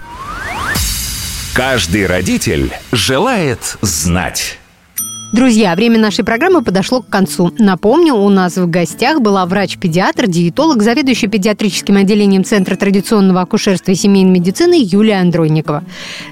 Каждый 1.55 2.05
родитель 2.05 2.71
желает 2.91 3.77
знать. 3.81 4.59
Друзья, 5.35 5.75
время 5.75 5.99
нашей 5.99 6.23
программы 6.23 6.63
подошло 6.63 7.01
к 7.01 7.09
концу. 7.09 7.51
Напомню, 7.59 8.13
у 8.13 8.29
нас 8.29 8.55
в 8.55 8.69
гостях 8.69 9.19
была 9.19 9.45
врач-педиатр, 9.45 10.27
диетолог, 10.27 10.81
заведующий 10.81 11.27
педиатрическим 11.27 11.97
отделением 11.97 12.45
Центра 12.45 12.77
традиционного 12.77 13.41
акушерства 13.41 13.91
и 13.91 13.95
семейной 13.95 14.31
медицины 14.31 14.75
Юлия 14.81 15.19
Андройникова. 15.19 15.83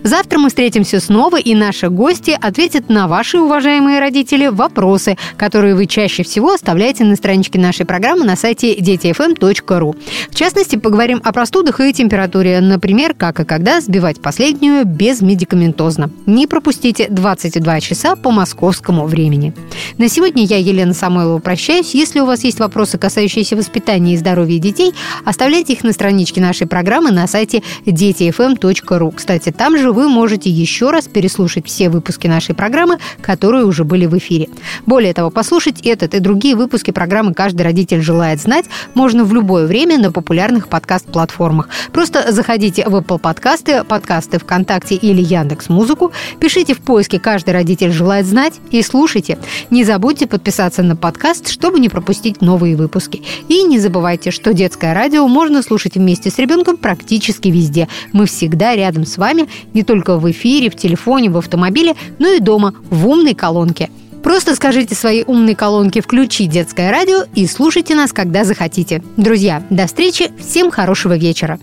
Завтра 0.03 0.39
мы 0.39 0.47
встретимся 0.47 1.01
снова, 1.01 1.37
и 1.37 1.53
наши 1.53 1.89
гости 1.89 2.37
ответят 2.41 2.87
на 2.87 3.09
ваши, 3.09 3.39
уважаемые 3.39 3.99
родители, 3.99 4.47
вопросы, 4.47 5.17
которые 5.35 5.75
вы 5.75 5.85
чаще 5.85 6.23
всего 6.23 6.53
оставляете 6.53 7.03
на 7.03 7.17
страничке 7.17 7.59
нашей 7.59 7.85
программы 7.85 8.23
на 8.23 8.37
сайте 8.37 8.73
детифм.ру. 8.79 9.95
В 10.31 10.35
частности, 10.35 10.77
поговорим 10.77 11.19
о 11.25 11.33
простудах 11.33 11.81
и 11.81 11.91
температуре, 11.91 12.61
например, 12.61 13.15
как 13.15 13.41
и 13.41 13.43
когда 13.43 13.81
сбивать 13.81 14.21
последнюю 14.21 14.85
безмедикаментозно. 14.85 16.09
Не 16.25 16.47
пропустите 16.47 17.09
22 17.09 17.81
часа 17.81 18.15
по 18.15 18.31
московскому 18.31 18.92
московскому 18.93 19.05
времени. 19.05 19.53
На 19.97 20.09
сегодня 20.09 20.45
я, 20.45 20.57
Елена 20.57 20.93
Самойлова, 20.93 21.39
прощаюсь. 21.39 21.93
Если 21.93 22.19
у 22.19 22.25
вас 22.25 22.43
есть 22.43 22.59
вопросы, 22.59 22.97
касающиеся 22.97 23.55
воспитания 23.55 24.13
и 24.13 24.17
здоровья 24.17 24.59
детей, 24.59 24.93
оставляйте 25.25 25.73
их 25.73 25.83
на 25.83 25.91
страничке 25.91 26.41
нашей 26.41 26.67
программы 26.67 27.11
на 27.11 27.27
сайте 27.27 27.63
детифм.ру. 27.85 29.11
Кстати, 29.11 29.51
там 29.51 29.77
же 29.77 29.91
вы 29.91 30.07
можете 30.07 30.49
еще 30.49 30.91
раз 30.91 31.07
переслушать 31.07 31.67
все 31.67 31.89
выпуски 31.89 32.27
нашей 32.27 32.55
программы, 32.55 32.97
которые 33.21 33.65
уже 33.65 33.83
были 33.83 34.05
в 34.05 34.17
эфире. 34.17 34.49
Более 34.85 35.13
того, 35.13 35.29
послушать 35.29 35.81
этот 35.81 36.13
и 36.13 36.19
другие 36.19 36.55
выпуски 36.55 36.91
программы 36.91 37.33
«Каждый 37.33 37.61
родитель 37.61 38.01
желает 38.01 38.41
знать» 38.41 38.65
можно 38.93 39.23
в 39.23 39.33
любое 39.33 39.65
время 39.67 39.97
на 39.97 40.11
популярных 40.11 40.67
подкаст-платформах. 40.67 41.69
Просто 41.91 42.31
заходите 42.31 42.87
в 42.87 42.95
Apple 42.95 43.19
подкасты, 43.19 43.83
подкасты 43.83 44.39
ВКонтакте 44.39 44.95
или 44.95 45.21
Яндекс 45.21 45.69
Музыку, 45.69 46.11
пишите 46.39 46.73
в 46.73 46.79
поиске 46.79 47.19
«Каждый 47.19 47.51
родитель 47.51 47.91
желает 47.91 48.25
знать» 48.25 48.53
слушайте. 48.83 49.37
Не 49.69 49.83
забудьте 49.83 50.27
подписаться 50.27 50.83
на 50.83 50.95
подкаст, 50.95 51.49
чтобы 51.49 51.79
не 51.79 51.89
пропустить 51.89 52.41
новые 52.41 52.75
выпуски. 52.75 53.23
И 53.47 53.63
не 53.63 53.79
забывайте, 53.79 54.31
что 54.31 54.53
детское 54.53 54.93
радио 54.93 55.27
можно 55.27 55.63
слушать 55.63 55.95
вместе 55.95 56.29
с 56.29 56.37
ребенком 56.37 56.77
практически 56.77 57.47
везде. 57.47 57.87
Мы 58.11 58.25
всегда 58.25 58.75
рядом 58.75 59.05
с 59.05 59.17
вами, 59.17 59.47
не 59.73 59.83
только 59.83 60.17
в 60.17 60.29
эфире, 60.31 60.69
в 60.69 60.75
телефоне, 60.75 61.29
в 61.29 61.37
автомобиле, 61.37 61.95
но 62.19 62.27
и 62.27 62.39
дома, 62.39 62.73
в 62.89 63.07
умной 63.07 63.33
колонке. 63.33 63.89
Просто 64.23 64.55
скажите 64.55 64.95
своей 64.95 65.25
умной 65.25 65.53
колонке 65.53 66.01
«Включи 66.01 66.47
детское 66.47 66.91
радио» 66.91 67.25
и 67.35 67.45
слушайте 67.45 67.93
нас, 67.93 68.13
когда 68.13 68.45
захотите. 68.45 69.03
Друзья, 69.17 69.61
до 69.69 69.85
встречи, 69.85 70.31
всем 70.39 70.71
хорошего 70.71 71.17
вечера. 71.17 71.59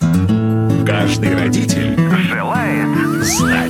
Каждый 0.86 1.34
родитель 1.34 1.96
желает 2.28 3.24
знать. 3.24 3.69